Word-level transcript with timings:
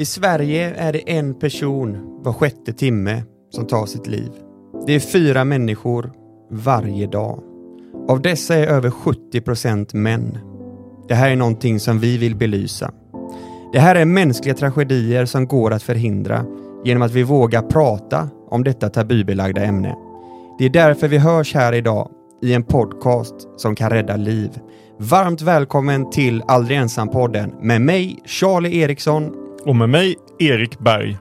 I 0.00 0.04
Sverige 0.04 0.74
är 0.74 0.92
det 0.92 1.10
en 1.10 1.34
person 1.34 2.20
var 2.22 2.32
sjätte 2.32 2.72
timme 2.72 3.22
som 3.50 3.66
tar 3.66 3.86
sitt 3.86 4.06
liv. 4.06 4.30
Det 4.86 4.94
är 4.94 5.00
fyra 5.00 5.44
människor 5.44 6.12
varje 6.50 7.06
dag. 7.06 7.42
Av 8.08 8.22
dessa 8.22 8.54
är 8.54 8.66
över 8.66 8.90
70 8.90 9.40
procent 9.40 9.94
män. 9.94 10.38
Det 11.08 11.14
här 11.14 11.30
är 11.30 11.36
någonting 11.36 11.80
som 11.80 11.98
vi 11.98 12.18
vill 12.18 12.36
belysa. 12.36 12.92
Det 13.72 13.78
här 13.78 13.94
är 13.94 14.04
mänskliga 14.04 14.54
tragedier 14.54 15.24
som 15.24 15.46
går 15.46 15.70
att 15.70 15.82
förhindra 15.82 16.44
genom 16.84 17.02
att 17.02 17.12
vi 17.12 17.22
vågar 17.22 17.62
prata 17.62 18.28
om 18.48 18.64
detta 18.64 18.88
tabubelagda 18.88 19.64
ämne. 19.64 19.96
Det 20.58 20.64
är 20.64 20.70
därför 20.70 21.08
vi 21.08 21.18
hörs 21.18 21.54
här 21.54 21.72
idag 21.72 22.10
i 22.42 22.54
en 22.54 22.64
podcast 22.64 23.48
som 23.56 23.74
kan 23.74 23.90
rädda 23.90 24.16
liv. 24.16 24.58
Varmt 24.98 25.42
välkommen 25.42 26.10
till 26.10 26.42
Aldrig 26.48 26.78
ensam-podden 26.78 27.52
med 27.60 27.80
mig, 27.80 28.18
Charlie 28.24 28.80
Eriksson. 28.80 29.49
Och 29.64 29.76
med 29.76 29.88
mig, 29.88 30.16
Erik 30.38 30.78
Berg. 30.78 31.18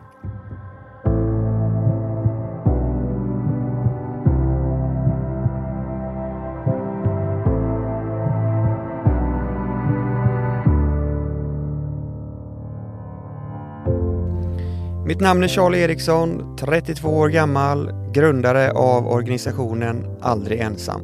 Mitt 15.05 15.19
namn 15.19 15.44
är 15.44 15.47
Charlie 15.47 15.83
Eriksson, 15.83 16.58
32 16.58 17.09
år 17.09 17.30
gammal, 17.30 17.91
grundare 18.13 18.71
av 18.71 19.08
organisationen 19.08 20.17
Aldrig 20.21 20.59
ensam. 20.59 21.02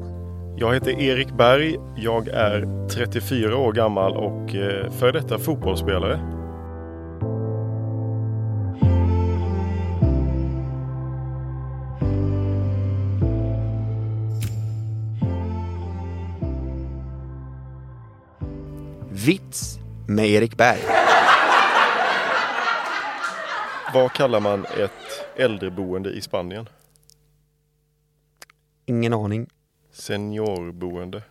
Jag 0.58 0.74
heter 0.74 1.02
Erik 1.02 1.38
Berg. 1.38 1.76
Jag 1.96 2.28
är 2.28 2.88
34 2.90 3.58
år 3.58 3.74
gammal 3.74 4.18
och 4.18 4.56
eh, 4.56 4.92
före 4.92 5.12
detta 5.12 5.40
fotbollsspelare. 5.40 6.35
Vits 19.26 19.80
med 20.08 20.30
Erik 20.30 20.58
Berg. 20.58 20.80
Vad 23.94 24.14
kallar 24.14 24.40
man 24.40 24.66
ett 24.66 25.26
äldreboende 25.36 26.10
i 26.10 26.22
Spanien? 26.22 26.70
Ingen 28.86 29.14
aning. 29.14 29.48
Seniorboende. 29.94 31.24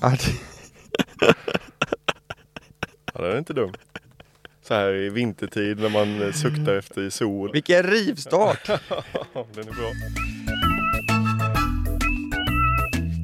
Ja, 0.00 0.12
det 3.12 3.32
är 3.32 3.38
inte 3.38 3.52
dumt. 3.52 3.74
Så 4.62 4.74
här 4.74 4.94
i 4.94 5.08
vintertid 5.08 5.78
när 5.80 5.88
man 5.88 6.22
eh, 6.22 6.32
suktar 6.32 6.74
efter 6.74 7.10
sol. 7.10 7.52
vilken 7.52 7.82
rivstart! 7.82 8.66
Den 9.54 9.68
är 9.68 9.74
bra. 9.74 9.92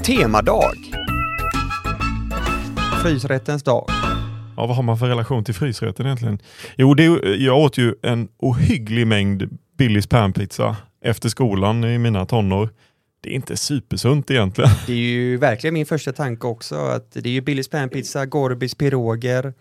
Temadag. 0.04 1.05
Frysrättens 3.06 3.62
dag. 3.62 3.84
Ja, 4.56 4.66
vad 4.66 4.76
har 4.76 4.82
man 4.82 4.98
för 4.98 5.06
relation 5.06 5.44
till 5.44 5.54
frysrätten 5.54 6.06
egentligen? 6.06 6.38
Jo, 6.76 6.94
det, 6.94 7.04
jag 7.36 7.58
åt 7.58 7.78
ju 7.78 7.94
en 8.02 8.28
ohygglig 8.38 9.06
mängd 9.06 9.58
Billys 9.78 10.06
panpizza 10.06 10.76
efter 11.04 11.28
skolan 11.28 11.84
i 11.84 11.98
mina 11.98 12.26
tonår. 12.26 12.68
Det 13.20 13.30
är 13.30 13.34
inte 13.34 13.56
supersunt 13.56 14.30
egentligen. 14.30 14.70
Det 14.86 14.92
är 14.92 14.96
ju 14.96 15.36
verkligen 15.36 15.74
min 15.74 15.86
första 15.86 16.12
tanke 16.12 16.46
också, 16.46 16.74
att 16.74 17.12
det 17.12 17.28
är 17.28 17.32
ju 17.32 17.40
Billys 17.40 17.68
panpizza, 17.68 18.26
Gorbis 18.26 18.74
piroger 18.74 19.54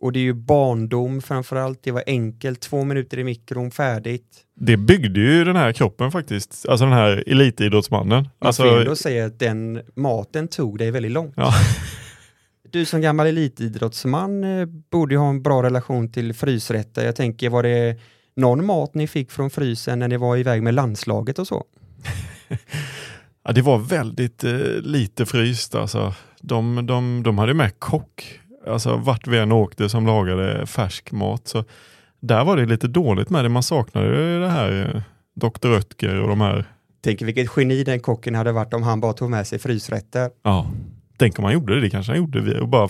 och 0.00 0.12
det 0.12 0.18
är 0.18 0.24
ju 0.24 0.34
barndom 0.34 1.22
framförallt. 1.22 1.82
Det 1.82 1.90
var 1.90 2.02
enkelt, 2.06 2.60
två 2.60 2.84
minuter 2.84 3.18
i 3.18 3.24
mikron, 3.24 3.70
färdigt. 3.70 4.26
Det 4.60 4.76
byggde 4.76 5.20
ju 5.20 5.44
den 5.44 5.56
här 5.56 5.72
kroppen 5.72 6.12
faktiskt, 6.12 6.66
alltså 6.68 6.84
den 6.84 6.94
här 6.94 7.24
elitidrottsmannen. 7.26 8.22
Man 8.22 8.28
Alltså, 8.38 8.62
får 8.62 8.80
ändå 8.80 8.96
säga 8.96 9.26
att 9.26 9.38
den 9.38 9.80
maten 9.94 10.48
tog 10.48 10.78
dig 10.78 10.90
väldigt 10.90 11.12
långt. 11.12 11.34
Ja. 11.36 11.54
Du 12.72 12.84
som 12.84 13.00
gammal 13.00 13.26
elitidrottsman 13.26 14.44
eh, 14.44 14.66
borde 14.90 15.14
ju 15.14 15.18
ha 15.18 15.28
en 15.28 15.42
bra 15.42 15.62
relation 15.62 16.12
till 16.12 16.34
frysrätter. 16.34 17.04
Jag 17.04 17.16
tänker, 17.16 17.50
var 17.50 17.62
det 17.62 17.98
någon 18.36 18.66
mat 18.66 18.94
ni 18.94 19.06
fick 19.06 19.30
från 19.30 19.50
frysen 19.50 19.98
när 19.98 20.08
ni 20.08 20.16
var 20.16 20.36
iväg 20.36 20.62
med 20.62 20.74
landslaget 20.74 21.38
och 21.38 21.46
så? 21.46 21.64
ja, 23.44 23.52
det 23.52 23.62
var 23.62 23.78
väldigt 23.78 24.44
eh, 24.44 24.58
lite 24.82 25.26
fryst 25.26 25.74
alltså. 25.74 26.14
De, 26.40 26.86
de, 26.86 27.22
de 27.22 27.38
hade 27.38 27.54
med 27.54 27.78
kock, 27.78 28.40
alltså 28.66 28.96
vart 28.96 29.26
vi 29.26 29.38
än 29.38 29.52
åkte 29.52 29.88
som 29.88 30.06
lagade 30.06 30.66
färsk 30.66 31.12
mat. 31.12 31.48
Så 31.48 31.64
där 32.20 32.44
var 32.44 32.56
det 32.56 32.66
lite 32.66 32.88
dåligt 32.88 33.30
med 33.30 33.44
det, 33.44 33.48
man 33.48 33.62
saknade 33.62 34.40
det 34.40 34.48
här 34.48 34.94
eh, 34.94 35.02
Dr. 35.34 35.68
Oetker 35.68 36.20
och 36.20 36.28
de 36.28 36.40
här 36.40 36.64
Tänker 37.00 37.26
vilket 37.26 37.50
geni 37.56 37.84
den 37.84 38.00
kocken 38.00 38.34
hade 38.34 38.52
varit 38.52 38.74
om 38.74 38.82
han 38.82 39.00
bara 39.00 39.12
tog 39.12 39.30
med 39.30 39.46
sig 39.46 39.58
frysrätter. 39.58 40.30
Ja, 40.42 40.66
tänk 41.22 41.38
om 41.38 41.44
han 41.44 41.54
gjorde 41.54 41.74
det. 41.74 41.80
Det 41.80 41.90
kanske 41.90 42.12
han 42.12 42.18
gjorde. 42.18 42.40
Vi 42.40 42.58
och 42.58 42.68
bara 42.68 42.88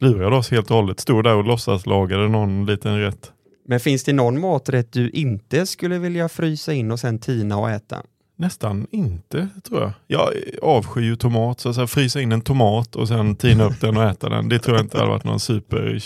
lurade 0.00 0.36
oss 0.36 0.50
helt 0.50 0.70
och 0.70 0.76
hållet. 0.76 1.00
Stod 1.00 1.24
där 1.24 1.34
och 1.34 1.44
låtsas 1.44 1.86
lagade 1.86 2.28
någon 2.28 2.66
liten 2.66 3.00
rätt. 3.00 3.32
Men 3.68 3.80
finns 3.80 4.04
det 4.04 4.12
någon 4.12 4.40
maträtt 4.40 4.92
du 4.92 5.10
inte 5.10 5.66
skulle 5.66 5.98
vilja 5.98 6.28
frysa 6.28 6.72
in 6.72 6.90
och 6.90 7.00
sen 7.00 7.18
tina 7.18 7.56
och 7.58 7.70
äta? 7.70 8.02
Nästan 8.38 8.86
inte, 8.90 9.48
tror 9.68 9.80
jag. 9.80 9.92
Jag 10.06 10.30
avskyr 10.62 11.02
ju 11.02 11.16
tomat, 11.16 11.60
så, 11.60 11.72
här, 11.72 11.86
frysa 11.86 12.20
in 12.20 12.32
en 12.32 12.40
tomat 12.40 12.96
och 12.96 13.08
sen 13.08 13.36
tina 13.36 13.64
upp 13.64 13.80
den 13.80 13.96
och 13.96 14.04
äta 14.04 14.28
den. 14.28 14.48
Det 14.48 14.58
tror 14.58 14.76
jag 14.76 14.84
inte 14.84 14.98
hade 14.98 15.10
varit 15.10 15.24
någon 15.24 15.40
super, 15.40 16.02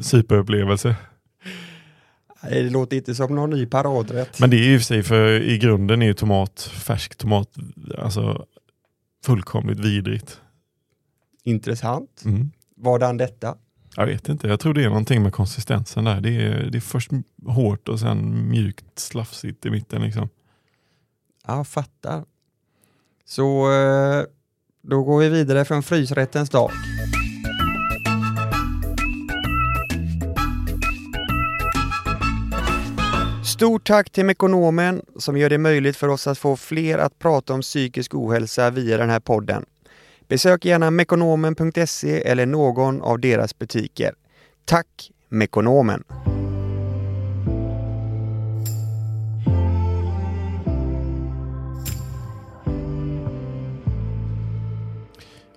superupplevelse. 0.00 0.96
Det 2.50 2.70
låter 2.70 2.96
inte 2.96 3.14
som 3.14 3.34
någon 3.34 3.50
ny 3.50 3.66
paradrätt. 3.66 4.40
Men 4.40 4.50
det 4.50 4.56
är 4.56 4.64
ju 4.64 4.74
i 4.74 4.80
sig, 4.80 5.02
för 5.02 5.40
i 5.40 5.58
grunden 5.58 6.02
är 6.02 6.06
ju 6.06 6.14
tomat, 6.14 6.70
färsk 6.72 7.16
tomat, 7.16 7.48
alltså 7.98 8.46
fullkomligt 9.24 9.78
vidrigt. 9.78 10.40
Intressant. 11.44 12.22
Mm. 12.24 12.50
Vadan 12.76 13.16
detta? 13.16 13.56
Jag 13.96 14.06
vet 14.06 14.28
inte, 14.28 14.48
jag 14.48 14.60
tror 14.60 14.74
det 14.74 14.84
är 14.84 14.88
någonting 14.88 15.22
med 15.22 15.32
konsistensen 15.32 16.04
där. 16.04 16.20
Det 16.20 16.30
är, 16.30 16.70
det 16.70 16.78
är 16.78 16.80
först 16.80 17.10
hårt 17.46 17.88
och 17.88 18.00
sen 18.00 18.48
mjukt 18.50 18.98
slafsigt 18.98 19.66
i 19.66 19.70
mitten. 19.70 20.02
Liksom. 20.02 20.28
Ja, 21.46 21.64
fattar. 21.64 22.24
Så 23.24 23.72
eh, 23.72 24.24
då 24.82 25.02
går 25.02 25.20
vi 25.20 25.28
vidare 25.28 25.64
från 25.64 25.82
frysrättens 25.82 26.50
dag. 26.50 26.70
Stort 33.62 33.86
tack 33.86 34.10
till 34.10 34.24
Mekonomen 34.24 35.02
som 35.16 35.36
gör 35.36 35.50
det 35.50 35.58
möjligt 35.58 35.96
för 35.96 36.08
oss 36.08 36.26
att 36.26 36.38
få 36.38 36.56
fler 36.56 36.98
att 36.98 37.18
prata 37.18 37.54
om 37.54 37.60
psykisk 37.60 38.14
ohälsa 38.14 38.70
via 38.70 38.96
den 38.96 39.10
här 39.10 39.20
podden. 39.20 39.64
Besök 40.28 40.64
gärna 40.64 40.90
mekonomen.se 40.90 42.22
eller 42.22 42.46
någon 42.46 43.02
av 43.02 43.20
deras 43.20 43.58
butiker. 43.58 44.14
Tack 44.64 45.10
Mekonomen! 45.28 46.04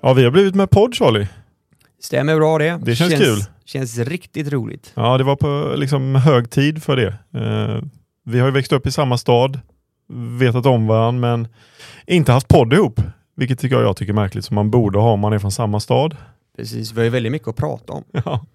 Ja, 0.02 0.14
vi 0.14 0.24
har 0.24 0.32
blivit 0.32 0.56
med 0.56 0.70
podd 0.70 0.96
Charlie. 0.96 1.28
Stämmer 2.06 2.36
bra 2.36 2.58
det. 2.58 2.80
Det 2.82 2.96
känns 2.96 3.14
kul. 3.14 3.38
Känns 3.66 3.98
riktigt 3.98 4.52
roligt. 4.52 4.92
Ja, 4.96 5.18
det 5.18 5.24
var 5.24 5.36
på 5.36 5.76
liksom 5.78 6.16
hög 6.16 6.50
tid 6.50 6.84
för 6.84 6.96
det. 6.96 7.08
Eh, 7.34 7.84
vi 8.26 8.40
har 8.40 8.48
ju 8.48 8.54
växt 8.54 8.74
upp 8.74 8.88
i 8.88 8.92
samma 8.92 9.18
stad, 9.18 9.60
vetat 10.40 10.66
om 10.66 10.88
varandra, 10.88 11.22
men 11.22 11.48
inte 12.08 12.32
haft 12.32 12.48
podd 12.48 12.74
ihop. 12.74 13.02
Vilket 13.36 13.60
tycker 13.60 13.76
jag, 13.76 13.86
jag 13.86 13.98
tycker 13.98 14.14
är 14.14 14.16
märkligt, 14.16 14.46
som 14.46 14.56
man 14.56 14.72
borde 14.72 15.00
ha 15.00 15.12
om 15.12 15.20
man 15.20 15.34
är 15.34 15.40
från 15.40 15.52
samma 15.52 15.80
stad. 15.80 16.16
Precis, 16.58 16.94
vi 16.94 16.98
har 16.98 17.04
ju 17.04 17.10
väldigt 17.10 17.32
mycket 17.32 17.48
att 17.48 17.56
prata 17.56 17.94
om. 17.94 18.04
Ja. 18.26 18.46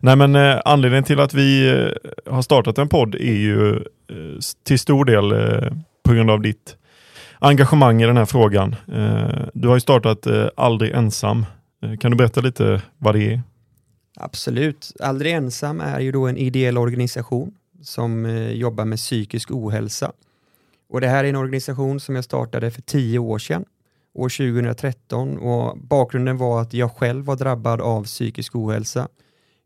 Nej 0.00 0.16
men 0.16 0.36
eh, 0.36 0.60
anledningen 0.64 1.04
till 1.04 1.20
att 1.20 1.34
vi 1.34 1.68
eh, 1.68 2.32
har 2.32 2.42
startat 2.42 2.78
en 2.78 2.88
podd 2.88 3.14
är 3.14 3.34
ju 3.34 3.76
eh, 3.76 4.38
till 4.66 4.78
stor 4.78 5.04
del 5.04 5.32
eh, 5.32 5.72
på 6.04 6.12
grund 6.14 6.30
av 6.30 6.40
ditt 6.40 6.76
engagemang 7.38 8.02
i 8.02 8.06
den 8.06 8.16
här 8.16 8.24
frågan. 8.24 8.76
Eh, 8.92 9.48
du 9.54 9.68
har 9.68 9.76
ju 9.76 9.80
startat 9.80 10.26
Aldrig 10.56 10.92
ensam. 10.92 11.46
Eh, 11.82 11.96
kan 11.96 12.10
du 12.10 12.16
berätta 12.16 12.40
lite 12.40 12.82
vad 12.98 13.14
det 13.14 13.32
är? 13.32 13.42
Absolut. 14.16 14.92
Aldrig 15.00 15.32
ensam 15.32 15.80
är 15.80 16.00
ju 16.00 16.12
då 16.12 16.26
en 16.26 16.36
ideell 16.36 16.78
organisation 16.78 17.54
som 17.82 18.26
eh, 18.26 18.50
jobbar 18.50 18.84
med 18.84 18.98
psykisk 18.98 19.50
ohälsa. 19.50 20.12
Och 20.88 21.00
det 21.00 21.08
här 21.08 21.24
är 21.24 21.28
en 21.28 21.36
organisation 21.36 22.00
som 22.00 22.14
jag 22.14 22.24
startade 22.24 22.70
för 22.70 22.82
tio 22.82 23.18
år 23.18 23.38
sedan, 23.38 23.64
år 24.14 24.28
2013. 24.28 25.38
Och 25.38 25.78
bakgrunden 25.78 26.36
var 26.36 26.62
att 26.62 26.74
jag 26.74 26.92
själv 26.92 27.24
var 27.24 27.36
drabbad 27.36 27.80
av 27.80 28.04
psykisk 28.04 28.56
ohälsa. 28.56 29.08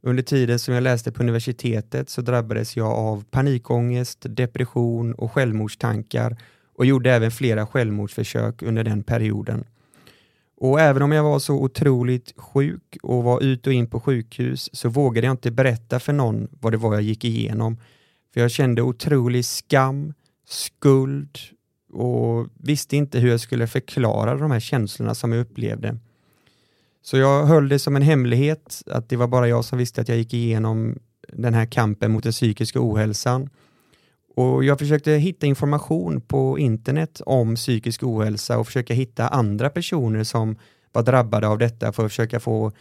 Under 0.02 0.22
tiden 0.22 0.58
som 0.58 0.75
jag 0.75 0.82
läste 0.82 1.12
på 1.12 1.22
universitetet 1.22 2.11
så 2.11 2.22
drabbades 2.22 2.76
jag 2.76 2.93
av 2.93 3.25
panikångest, 3.31 4.26
depression 4.28 5.14
och 5.14 5.32
självmordstankar 5.32 6.37
och 6.76 6.87
gjorde 6.87 7.12
även 7.12 7.31
flera 7.31 7.66
självmordsförsök 7.66 8.62
under 8.62 8.84
den 8.84 9.02
perioden. 9.02 9.64
Och 10.56 10.80
även 10.80 11.02
om 11.02 11.12
jag 11.12 11.24
var 11.24 11.38
så 11.38 11.54
otroligt 11.54 12.32
sjuk 12.36 12.96
och 13.02 13.24
var 13.24 13.42
ut 13.42 13.66
och 13.66 13.72
in 13.72 13.86
på 13.86 14.00
sjukhus 14.00 14.70
så 14.72 14.88
vågade 14.88 15.26
jag 15.26 15.34
inte 15.34 15.50
berätta 15.50 16.00
för 16.00 16.12
någon 16.12 16.48
vad 16.60 16.72
det 16.72 16.76
var 16.76 16.94
jag 16.94 17.02
gick 17.02 17.24
igenom. 17.24 17.76
För 18.34 18.40
jag 18.40 18.50
kände 18.50 18.82
otrolig 18.82 19.44
skam, 19.44 20.14
skuld 20.48 21.38
och 21.92 22.48
visste 22.54 22.96
inte 22.96 23.18
hur 23.18 23.30
jag 23.30 23.40
skulle 23.40 23.66
förklara 23.66 24.36
de 24.36 24.50
här 24.50 24.60
känslorna 24.60 25.14
som 25.14 25.32
jag 25.32 25.40
upplevde. 25.40 25.98
Så 27.02 27.16
jag 27.16 27.46
höll 27.46 27.68
det 27.68 27.78
som 27.78 27.96
en 27.96 28.02
hemlighet 28.02 28.82
att 28.86 29.08
det 29.08 29.16
var 29.16 29.26
bara 29.26 29.48
jag 29.48 29.64
som 29.64 29.78
visste 29.78 30.00
att 30.00 30.08
jag 30.08 30.18
gick 30.18 30.34
igenom 30.34 30.98
den 31.32 31.54
här 31.54 31.66
kampen 31.66 32.12
mot 32.12 32.22
den 32.22 32.32
psykiska 32.32 32.78
ohälsan. 32.82 33.50
Och 34.34 34.64
jag 34.64 34.78
försökte 34.78 35.10
hitta 35.10 35.46
information 35.46 36.20
på 36.20 36.58
internet 36.58 37.20
om 37.26 37.54
psykisk 37.54 38.02
ohälsa 38.02 38.58
och 38.58 38.66
försöka 38.66 38.94
hitta 38.94 39.28
andra 39.28 39.70
personer 39.70 40.25
som 40.25 40.56
var 40.92 41.02
drabbade 41.02 41.48
av 41.48 41.58
detta 41.58 41.92
för 41.92 42.04
att 42.04 42.10
försöka 42.10 42.40
få 42.40 42.72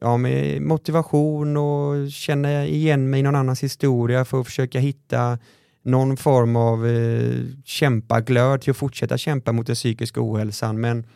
ja, 0.00 0.16
med 0.16 0.62
motivation 0.62 1.56
och 1.56 2.10
känna 2.10 2.66
igen 2.66 3.10
mig 3.10 3.20
i 3.20 3.22
någon 3.22 3.36
annans 3.36 3.62
historia 3.62 4.24
för 4.24 4.40
att 4.40 4.46
försöka 4.46 4.78
hitta 4.78 5.38
någon 5.84 6.16
form 6.16 6.56
av 6.56 6.86
eh, 6.86 7.40
kämpaglöd 7.64 8.60
till 8.60 8.70
att 8.70 8.76
fortsätta 8.76 9.18
kämpa 9.18 9.52
mot 9.52 9.66
den 9.66 9.76
psykiska 9.76 10.20
ohälsan. 10.22 10.80
Men 10.80 11.06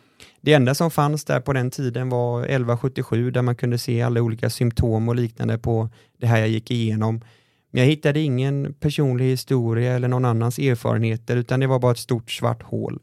det 0.41 0.53
enda 0.53 0.75
som 0.75 0.91
fanns 0.91 1.25
där 1.25 1.39
på 1.39 1.53
den 1.53 1.71
tiden 1.71 2.09
var 2.09 2.39
1177 2.39 3.31
där 3.31 3.41
man 3.41 3.55
kunde 3.55 3.77
se 3.77 4.01
alla 4.01 4.21
olika 4.21 4.49
symptom 4.49 5.09
och 5.09 5.15
liknande 5.15 5.57
på 5.57 5.89
det 6.19 6.27
här 6.27 6.39
jag 6.39 6.49
gick 6.49 6.71
igenom. 6.71 7.21
Men 7.71 7.81
jag 7.81 7.89
hittade 7.89 8.19
ingen 8.19 8.73
personlig 8.73 9.25
historia 9.25 9.93
eller 9.93 10.07
någon 10.07 10.25
annans 10.25 10.59
erfarenheter 10.59 11.37
utan 11.37 11.59
det 11.59 11.67
var 11.67 11.79
bara 11.79 11.91
ett 11.91 11.97
stort 11.97 12.31
svart 12.31 12.63
hål. 12.63 12.99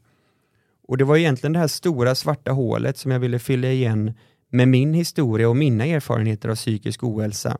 Och 0.87 0.97
det 0.97 1.03
var 1.03 1.17
egentligen 1.17 1.53
det 1.53 1.59
här 1.59 1.67
stora 1.67 2.15
svarta 2.15 2.51
hålet 2.51 2.97
som 2.97 3.11
jag 3.11 3.19
ville 3.19 3.39
fylla 3.39 3.67
igen 3.67 4.13
med 4.49 4.67
min 4.67 4.93
historia 4.93 5.49
och 5.49 5.55
mina 5.55 5.85
erfarenheter 5.85 6.49
av 6.49 6.55
psykisk 6.55 7.03
ohälsa. 7.03 7.57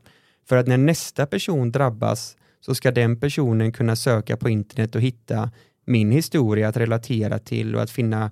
För 0.50 0.58
att 0.58 0.68
när 0.68 0.78
nästa 0.78 1.26
person 1.26 1.72
drabbas 1.72 2.38
så 2.60 2.76
ska 2.76 2.92
den 2.92 3.20
personen 3.20 3.72
kunna 3.72 3.96
söka 3.96 4.38
på 4.38 4.50
internet 4.50 4.96
och 4.96 5.02
hitta 5.02 5.52
min 5.86 6.12
historia 6.12 6.68
att 6.68 6.78
relatera 6.78 7.40
till 7.40 7.76
och 7.76 7.82
att 7.82 7.92
finna 7.92 8.32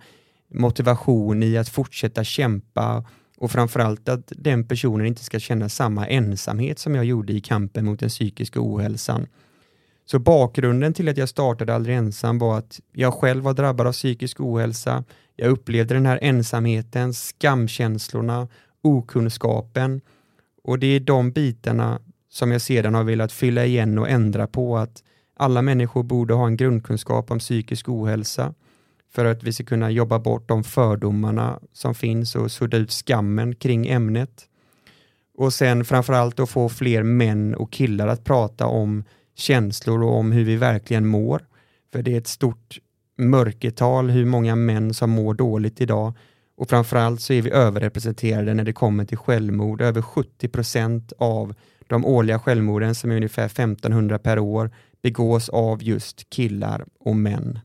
motivation 0.54 1.44
i 1.44 1.58
att 1.58 1.70
fortsätta 1.70 2.24
kämpa 2.24 3.06
och 3.38 3.52
framförallt 3.52 4.10
att 4.10 4.32
den 4.36 4.68
personen 4.68 5.06
inte 5.06 5.24
ska 5.24 5.40
känna 5.40 5.70
samma 5.70 6.08
ensamhet 6.08 6.80
som 6.80 6.96
jag 6.96 7.06
gjorde 7.06 7.34
i 7.34 7.42
kampen 7.42 7.86
mot 7.86 8.00
den 8.00 8.10
psykiska 8.10 8.60
ohälsan. 8.62 9.28
Så 10.06 10.20
bakgrunden 10.20 10.94
till 10.94 11.10
att 11.10 11.18
jag 11.18 11.30
startade 11.30 11.76
Aldrig 11.76 11.96
ensam 11.96 12.40
var 12.40 12.58
att 12.58 12.80
jag 12.94 13.14
själv 13.14 13.44
var 13.44 13.54
drabbad 13.54 13.88
av 13.88 13.92
psykisk 13.92 14.40
ohälsa. 14.40 15.04
Jag 15.36 15.52
upplevde 15.52 15.94
den 15.94 16.06
här 16.06 16.20
ensamheten, 16.22 17.14
skamkänslorna, 17.14 18.48
okunskapen 18.82 20.02
och 20.64 20.80
det 20.80 20.88
är 20.88 21.00
de 21.00 21.32
bitarna 21.32 22.00
som 22.30 22.52
jag 22.52 22.62
sedan 22.62 22.94
har 22.94 23.04
velat 23.04 23.32
fylla 23.32 23.66
igen 23.66 23.98
och 23.98 24.10
ändra 24.10 24.48
på 24.48 24.78
att 24.78 25.04
alla 25.38 25.62
människor 25.62 26.04
borde 26.04 26.34
ha 26.34 26.48
en 26.48 26.58
grundkunskap 26.58 27.32
om 27.32 27.40
psykisk 27.40 27.90
ohälsa 27.90 28.54
för 29.16 29.26
att 29.26 29.44
vi 29.44 29.54
ska 29.54 29.64
kunna 29.64 29.92
jobba 29.92 30.20
bort 30.20 30.48
de 30.48 30.64
fördomarna 30.64 31.60
som 31.74 31.96
finns 31.96 32.36
och 32.36 32.52
sudda 32.52 32.78
ut 32.78 32.92
skammen 32.92 33.56
kring 33.56 33.88
ämnet. 33.88 34.46
Och 35.38 35.54
sen 35.54 35.86
framförallt 35.86 36.40
att 36.40 36.50
få 36.50 36.70
fler 36.70 37.04
män 37.04 37.56
och 37.56 37.72
killar 37.72 38.08
att 38.08 38.24
prata 38.24 38.66
om 38.66 39.04
känslor 39.36 40.04
och 40.04 40.18
om 40.18 40.32
hur 40.32 40.44
vi 40.44 40.56
verkligen 40.56 41.08
mår. 41.08 41.42
För 41.94 42.02
det 42.02 42.14
är 42.14 42.18
ett 42.18 42.28
stort 42.28 42.80
mörkertal 43.18 44.10
hur 44.10 44.26
många 44.26 44.56
män 44.56 44.94
som 44.94 45.10
mår 45.10 45.34
dåligt 45.34 45.82
idag 45.82 46.14
och 46.58 46.70
framförallt 46.70 47.22
så 47.22 47.34
är 47.34 47.42
vi 47.42 47.52
överrepresenterade 47.52 48.54
när 48.54 48.64
det 48.64 48.74
kommer 48.74 49.06
till 49.06 49.18
självmord. 49.18 49.82
Över 49.82 50.02
70 50.02 50.48
procent 50.48 51.14
av 51.18 51.56
de 51.88 52.06
årliga 52.06 52.40
självmorden 52.40 52.96
som 52.96 53.12
är 53.12 53.16
ungefär 53.16 53.46
1500 53.46 54.20
per 54.20 54.40
år 54.40 54.72
begås 55.02 55.50
av 55.50 55.84
just 55.84 56.30
killar 56.30 56.86
och 57.00 57.16
män. 57.16 57.60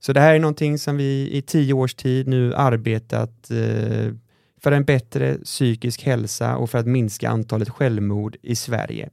Så 0.00 0.12
det 0.12 0.20
här 0.20 0.34
är 0.34 0.38
någonting 0.38 0.78
som 0.78 0.96
vi 0.96 1.30
i 1.32 1.42
tio 1.42 1.74
års 1.74 1.94
tid 1.94 2.28
nu 2.28 2.54
arbetat 2.54 3.50
eh, 3.50 4.12
för 4.60 4.72
en 4.72 4.84
bättre 4.84 5.34
psykisk 5.34 6.02
hälsa 6.02 6.56
och 6.56 6.70
för 6.70 6.78
att 6.78 6.86
minska 6.86 7.28
antalet 7.28 7.68
självmord 7.68 8.36
i 8.42 8.56
Sverige. 8.56 9.10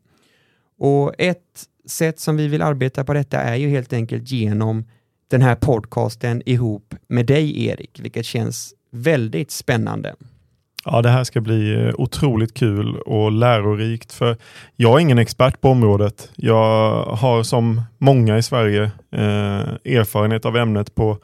Och 0.77 1.13
ett 1.17 1.65
sätt 1.85 2.19
som 2.19 2.37
vi 2.37 2.47
vill 2.47 2.61
arbeta 2.61 3.03
på 3.03 3.13
detta 3.13 3.41
är 3.41 3.55
ju 3.55 3.69
helt 3.69 3.93
enkelt 3.93 4.31
genom 4.31 4.85
den 5.27 5.41
här 5.41 5.55
podcasten 5.55 6.41
ihop 6.45 6.95
med 7.07 7.25
dig 7.25 7.65
Erik, 7.65 7.99
vilket 7.99 8.25
känns 8.25 8.73
väldigt 8.91 9.51
spännande. 9.51 10.15
Ja, 10.87 11.01
det 11.01 11.09
här 11.09 11.23
ska 11.23 11.41
bli 11.41 11.85
eh, 11.85 11.93
otroligt 11.97 12.53
kul 12.53 12.97
och 12.97 13.31
lärorikt 13.31 14.13
för 14.13 14.37
jag 14.75 14.95
är 14.95 14.99
ingen 14.99 15.17
expert 15.17 15.61
på 15.61 15.69
området. 15.69 16.31
Jag 16.35 17.03
har 17.03 17.43
som 17.43 17.81
många 17.97 18.37
i 18.37 18.43
Sverige 18.43 18.83
eh, 19.11 19.95
erfarenhet 19.95 20.45
av 20.45 20.57
ämnet 20.57 20.95
på, 20.95 21.17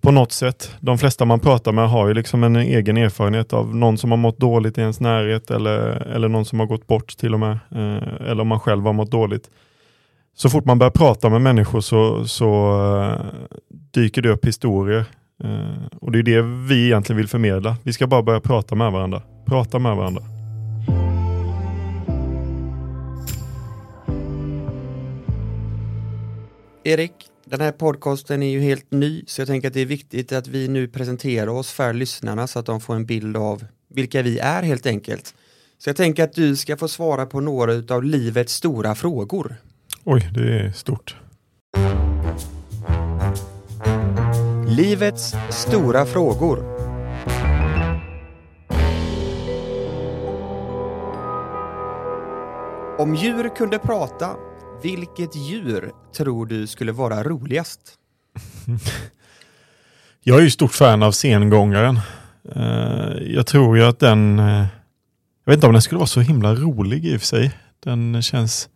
på 0.00 0.10
något 0.10 0.32
sätt. 0.32 0.74
De 0.80 0.98
flesta 0.98 1.24
man 1.24 1.40
pratar 1.40 1.72
med 1.72 1.88
har 1.88 2.08
ju 2.08 2.14
liksom 2.14 2.44
en 2.44 2.56
egen 2.56 2.96
erfarenhet 2.96 3.52
av 3.52 3.76
någon 3.76 3.98
som 3.98 4.10
har 4.10 4.18
mått 4.18 4.38
dåligt 4.38 4.78
i 4.78 4.80
ens 4.80 5.00
närhet 5.00 5.50
eller, 5.50 5.78
eller 6.14 6.28
någon 6.28 6.44
som 6.44 6.60
har 6.60 6.66
gått 6.66 6.86
bort 6.86 7.16
till 7.16 7.34
och 7.34 7.40
med. 7.40 7.58
Eh, 7.70 8.30
eller 8.30 8.40
om 8.40 8.48
man 8.48 8.60
själv 8.60 8.84
har 8.84 8.92
mått 8.92 9.10
dåligt. 9.10 9.50
Så 10.34 10.50
fort 10.50 10.64
man 10.64 10.78
börjar 10.78 10.90
prata 10.90 11.28
med 11.28 11.40
människor 11.40 11.80
så, 11.80 12.24
så 12.26 12.72
eh, 13.00 13.26
dyker 13.94 14.22
det 14.22 14.28
upp 14.28 14.46
historier 14.46 15.04
och 16.00 16.12
det 16.12 16.18
är 16.18 16.22
det 16.22 16.42
vi 16.42 16.86
egentligen 16.86 17.16
vill 17.16 17.28
förmedla. 17.28 17.76
Vi 17.82 17.92
ska 17.92 18.06
bara 18.06 18.22
börja 18.22 18.40
prata 18.40 18.74
med 18.74 18.92
varandra. 18.92 19.22
Prata 19.46 19.78
med 19.78 19.96
varandra. 19.96 20.22
Erik, 26.84 27.12
den 27.44 27.60
här 27.60 27.72
podcasten 27.72 28.42
är 28.42 28.50
ju 28.50 28.60
helt 28.60 28.90
ny 28.90 29.24
så 29.26 29.40
jag 29.40 29.48
tänker 29.48 29.68
att 29.68 29.74
det 29.74 29.80
är 29.80 29.86
viktigt 29.86 30.32
att 30.32 30.46
vi 30.46 30.68
nu 30.68 30.88
presenterar 30.88 31.48
oss 31.48 31.72
för 31.72 31.92
lyssnarna 31.92 32.46
så 32.46 32.58
att 32.58 32.66
de 32.66 32.80
får 32.80 32.94
en 32.94 33.06
bild 33.06 33.36
av 33.36 33.64
vilka 33.88 34.22
vi 34.22 34.38
är 34.38 34.62
helt 34.62 34.86
enkelt. 34.86 35.34
Så 35.78 35.88
jag 35.88 35.96
tänker 35.96 36.24
att 36.24 36.32
du 36.32 36.56
ska 36.56 36.76
få 36.76 36.88
svara 36.88 37.26
på 37.26 37.40
några 37.40 37.94
av 37.94 38.04
livets 38.04 38.54
stora 38.54 38.94
frågor. 38.94 39.56
Oj, 40.04 40.30
det 40.34 40.60
är 40.60 40.72
stort. 40.72 41.16
Livets 44.76 45.34
stora 45.50 46.06
frågor. 46.06 46.58
Om 52.98 53.14
djur 53.14 53.56
kunde 53.56 53.78
prata, 53.78 54.30
vilket 54.82 55.36
djur 55.36 55.90
tror 56.16 56.46
du 56.46 56.66
skulle 56.66 56.92
vara 56.92 57.22
roligast? 57.22 57.80
Jag 60.22 60.38
är 60.38 60.42
ju 60.42 60.50
stort 60.50 60.72
fan 60.72 61.02
av 61.02 61.12
sengångaren. 61.12 62.00
Eh, 62.54 63.34
jag 63.34 63.46
tror 63.46 63.76
ju 63.78 63.84
att 63.84 63.98
den, 63.98 64.38
eh, 64.38 64.66
jag 65.44 65.52
vet 65.52 65.54
inte 65.54 65.66
om 65.66 65.72
den 65.72 65.82
skulle 65.82 65.98
vara 65.98 66.06
så 66.06 66.20
himla 66.20 66.54
rolig 66.54 67.06
i 67.06 67.16
och 67.16 67.20
för 67.20 67.26
sig. 67.26 67.50
Den 67.84 68.22
känns 68.22 68.68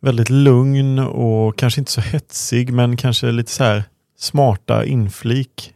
väldigt 0.00 0.30
lugn 0.30 0.98
och 0.98 1.58
kanske 1.58 1.80
inte 1.80 1.92
så 1.92 2.00
hetsig 2.00 2.72
men 2.72 2.96
kanske 2.96 3.32
lite 3.32 3.50
så 3.50 3.64
här 3.64 3.82
smarta 4.18 4.84
inflik. 4.84 5.74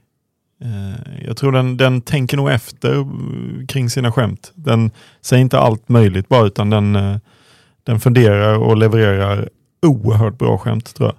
Eh, 0.62 1.24
jag 1.26 1.36
tror 1.36 1.52
den, 1.52 1.76
den 1.76 2.00
tänker 2.00 2.36
nog 2.36 2.50
efter 2.50 3.06
kring 3.66 3.90
sina 3.90 4.12
skämt. 4.12 4.52
Den 4.54 4.90
säger 5.20 5.40
inte 5.40 5.58
allt 5.58 5.88
möjligt 5.88 6.28
bara 6.28 6.46
utan 6.46 6.70
den, 6.70 6.96
eh, 6.96 7.16
den 7.82 8.00
funderar 8.00 8.58
och 8.58 8.76
levererar 8.76 9.48
oerhört 9.82 10.38
bra 10.38 10.58
skämt 10.58 10.94
tror 10.94 11.08
jag. 11.08 11.16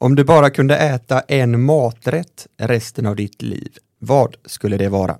Om 0.00 0.14
du 0.14 0.24
bara 0.24 0.50
kunde 0.50 0.76
äta 0.76 1.20
en 1.20 1.64
maträtt 1.64 2.46
resten 2.56 3.06
av 3.06 3.16
ditt 3.16 3.42
liv, 3.42 3.72
vad 3.98 4.36
skulle 4.46 4.76
det 4.76 4.88
vara? 4.88 5.16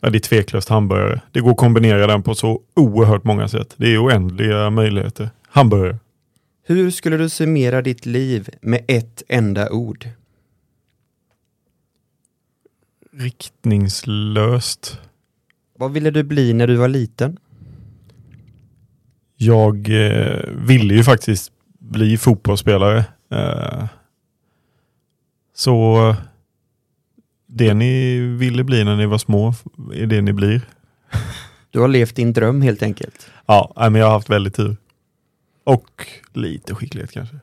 Ja, 0.00 0.10
det 0.10 0.18
är 0.18 0.20
tveklöst 0.20 0.68
hamburgare. 0.68 1.20
Det 1.32 1.40
går 1.40 1.50
att 1.50 1.56
kombinera 1.56 2.06
den 2.06 2.22
på 2.22 2.34
så 2.34 2.60
oerhört 2.76 3.24
många 3.24 3.48
sätt. 3.48 3.74
Det 3.76 3.94
är 3.94 4.04
oändliga 4.04 4.70
möjligheter. 4.70 5.30
Hamburgare. 5.48 5.98
Hur 6.62 6.90
skulle 6.90 7.16
du 7.16 7.28
summera 7.28 7.82
ditt 7.82 8.06
liv 8.06 8.48
med 8.60 8.84
ett 8.88 9.22
enda 9.28 9.70
ord? 9.70 10.08
Riktningslöst. 13.12 15.00
Vad 15.78 15.92
ville 15.92 16.10
du 16.10 16.22
bli 16.22 16.52
när 16.52 16.66
du 16.66 16.76
var 16.76 16.88
liten? 16.88 17.38
Jag 19.36 19.88
eh, 19.88 20.40
ville 20.66 20.94
ju 20.94 21.04
faktiskt 21.04 21.52
bli 21.78 22.18
fotbollsspelare. 22.18 23.04
Eh, 23.32 23.86
så 25.54 26.14
det 27.46 27.74
ni 27.74 28.18
ville 28.18 28.64
bli 28.64 28.84
när 28.84 28.96
ni 28.96 29.06
var 29.06 29.18
små 29.18 29.54
är 29.94 30.06
det 30.06 30.20
ni 30.20 30.32
blir. 30.32 30.60
Du 31.70 31.80
har 31.80 31.88
levt 31.88 32.16
din 32.16 32.32
dröm 32.32 32.62
helt 32.62 32.82
enkelt. 32.82 33.30
Ja, 33.46 33.72
men 33.76 33.94
jag 33.94 34.06
har 34.06 34.12
haft 34.12 34.30
väldigt 34.30 34.54
tur. 34.54 34.76
Och 35.64 36.06
lite 36.32 36.74
skicklighet 36.74 37.12
kanske. 37.12 37.36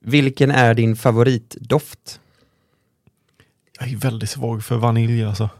Vilken 0.00 0.50
är 0.50 0.74
din 0.74 0.96
favoritdoft? 0.96 2.20
Jag 3.80 3.92
är 3.92 3.96
väldigt 3.96 4.30
svag 4.30 4.64
för 4.64 4.76
vanilj 4.76 5.24
alltså. 5.24 5.50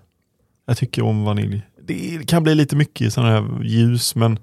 Jag 0.67 0.77
tycker 0.77 1.03
om 1.03 1.25
vanilj. 1.25 1.63
Det 1.81 2.29
kan 2.29 2.43
bli 2.43 2.55
lite 2.55 2.77
mycket 2.77 3.07
i 3.07 3.11
sådana 3.11 3.31
här 3.31 3.65
ljus 3.65 4.15
men, 4.15 4.39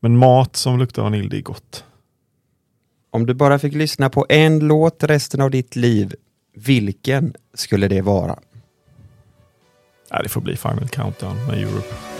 men 0.00 0.16
mat 0.18 0.56
som 0.56 0.78
luktar 0.78 1.02
vanilj 1.02 1.28
det 1.28 1.36
är 1.36 1.42
gott. 1.42 1.84
Om 3.10 3.26
du 3.26 3.34
bara 3.34 3.58
fick 3.58 3.74
lyssna 3.74 4.10
på 4.10 4.26
en 4.28 4.58
låt 4.58 5.02
resten 5.02 5.40
av 5.40 5.50
ditt 5.50 5.76
liv, 5.76 6.14
vilken 6.54 7.34
skulle 7.54 7.88
det 7.88 8.00
vara? 8.00 8.38
Ja, 10.10 10.22
det 10.22 10.28
får 10.28 10.40
bli 10.40 10.56
Final 10.56 10.88
Countdown 10.88 11.46
med 11.46 11.58
Europe. 11.58 12.11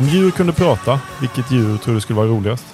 Om 0.00 0.06
djur 0.06 0.30
kunde 0.30 0.52
prata, 0.52 1.00
vilket 1.20 1.52
djur 1.52 1.76
tror 1.76 1.94
du 1.94 2.00
skulle 2.00 2.16
vara 2.16 2.26
roligast? 2.26 2.64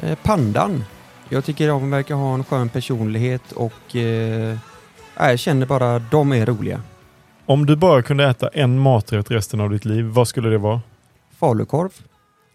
Eh, 0.00 0.18
pandan. 0.22 0.84
Jag 1.28 1.44
tycker 1.44 1.68
de 1.68 1.90
verkar 1.90 2.14
ha 2.14 2.34
en 2.34 2.44
skön 2.44 2.68
personlighet 2.68 3.52
och 3.52 3.96
eh, 3.96 4.56
jag 5.16 5.38
känner 5.38 5.66
bara 5.66 5.96
att 5.96 6.10
de 6.10 6.32
är 6.32 6.46
roliga. 6.46 6.82
Om 7.46 7.66
du 7.66 7.76
bara 7.76 8.02
kunde 8.02 8.28
äta 8.28 8.48
en 8.48 8.78
maträtt 8.78 9.30
resten 9.30 9.60
av 9.60 9.70
ditt 9.70 9.84
liv, 9.84 10.04
vad 10.04 10.28
skulle 10.28 10.48
det 10.48 10.58
vara? 10.58 10.80
Falukorv. 11.38 11.90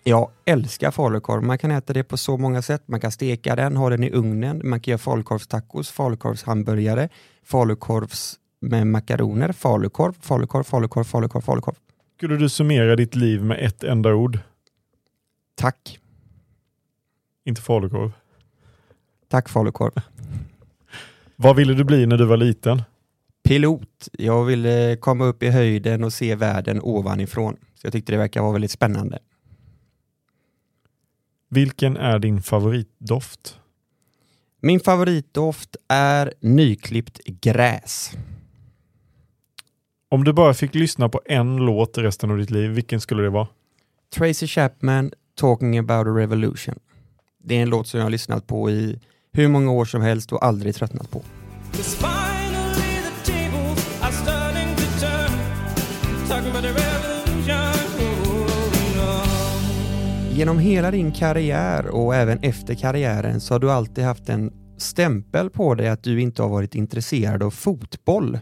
Jag 0.03 0.29
älskar 0.45 0.91
falukorv. 0.91 1.43
Man 1.43 1.57
kan 1.57 1.71
äta 1.71 1.93
det 1.93 2.03
på 2.03 2.17
så 2.17 2.37
många 2.37 2.61
sätt. 2.61 2.83
Man 2.85 2.99
kan 2.99 3.11
steka 3.11 3.55
den, 3.55 3.77
ha 3.77 3.89
den 3.89 4.03
i 4.03 4.11
ugnen. 4.11 4.61
Man 4.63 4.79
kan 4.79 4.91
göra 4.91 4.99
falukorvstacos, 4.99 5.91
falukorvshamburgare, 5.91 7.09
falukorvs 7.45 8.35
med 8.61 8.87
makaroner, 8.87 9.51
falukorv, 9.51 10.13
falukorv, 10.21 10.63
falukorv, 10.63 11.03
falukorv, 11.03 11.41
falukorv. 11.41 11.75
Skulle 12.23 12.37
du 12.37 12.49
summera 12.49 12.95
ditt 12.95 13.15
liv 13.15 13.43
med 13.43 13.59
ett 13.59 13.83
enda 13.83 14.13
ord? 14.13 14.39
Tack. 15.55 15.99
Inte 17.45 17.61
falukorv. 17.61 18.11
Tack 19.27 19.49
falukorv. 19.49 19.91
Vad 21.35 21.55
ville 21.55 21.73
du 21.73 21.83
bli 21.83 22.05
när 22.05 22.17
du 22.17 22.25
var 22.25 22.37
liten? 22.37 22.81
Pilot. 23.43 24.09
Jag 24.11 24.43
ville 24.43 24.97
komma 24.99 25.25
upp 25.25 25.43
i 25.43 25.49
höjden 25.49 26.03
och 26.03 26.13
se 26.13 26.35
världen 26.35 26.81
ovanifrån. 26.81 27.57
Så 27.73 27.85
jag 27.85 27.93
tyckte 27.93 28.11
det 28.11 28.17
verkar 28.17 28.41
vara 28.41 28.53
väldigt 28.53 28.71
spännande. 28.71 29.19
Vilken 31.49 31.97
är 31.97 32.19
din 32.19 32.41
favoritdoft? 32.41 33.59
Min 34.59 34.79
favoritdoft 34.79 35.75
är 35.87 36.33
nyklippt 36.39 37.19
gräs. 37.25 38.11
Om 40.13 40.24
du 40.24 40.34
bara 40.34 40.53
fick 40.53 40.75
lyssna 40.75 41.10
på 41.10 41.22
en 41.25 41.58
låt 41.58 41.98
resten 41.98 42.32
av 42.32 42.38
ditt 42.38 42.50
liv, 42.50 42.72
vilken 42.72 43.01
skulle 43.01 43.24
det 43.24 43.29
vara? 43.29 43.48
Tracy 44.15 44.48
Chapman, 44.48 45.12
Talking 45.39 45.77
about 45.77 46.08
a 46.08 46.10
revolution. 46.10 46.75
Det 47.43 47.58
är 47.58 47.62
en 47.62 47.70
låt 47.70 47.88
som 47.88 47.98
jag 47.98 48.05
har 48.05 48.12
lyssnat 48.12 48.48
på 48.48 48.70
i 48.70 49.00
hur 49.32 49.48
många 49.48 49.72
år 49.72 49.86
som 49.86 50.01
helst 50.01 50.34
och 50.34 50.46
aldrig 50.46 50.75
tröttnat 50.75 51.12
på. 51.12 51.22
Genom 60.32 60.60
hela 60.60 60.91
din 60.91 61.12
karriär 61.12 61.88
och 61.88 62.15
även 62.15 62.39
efter 62.39 62.75
karriären 62.75 63.41
så 63.41 63.53
har 63.53 63.60
du 63.60 63.72
alltid 63.72 64.03
haft 64.03 64.29
en 64.29 64.53
stämpel 64.77 65.50
på 65.50 65.75
dig 65.75 65.89
att 65.89 66.03
du 66.03 66.22
inte 66.22 66.41
har 66.41 66.50
varit 66.50 66.75
intresserad 66.75 67.43
av 67.43 67.51
fotboll. 67.51 68.39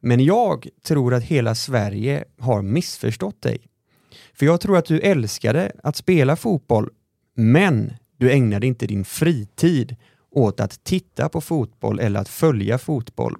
Men 0.00 0.24
jag 0.24 0.68
tror 0.84 1.14
att 1.14 1.22
hela 1.22 1.54
Sverige 1.54 2.24
har 2.40 2.62
missförstått 2.62 3.42
dig. 3.42 3.58
För 4.34 4.46
jag 4.46 4.60
tror 4.60 4.78
att 4.78 4.84
du 4.84 5.00
älskade 5.00 5.72
att 5.82 5.96
spela 5.96 6.36
fotboll, 6.36 6.90
men 7.36 7.92
du 8.16 8.32
ägnade 8.32 8.66
inte 8.66 8.86
din 8.86 9.04
fritid 9.04 9.96
åt 10.30 10.60
att 10.60 10.84
titta 10.84 11.28
på 11.28 11.40
fotboll 11.40 12.00
eller 12.00 12.20
att 12.20 12.28
följa 12.28 12.78
fotboll. 12.78 13.36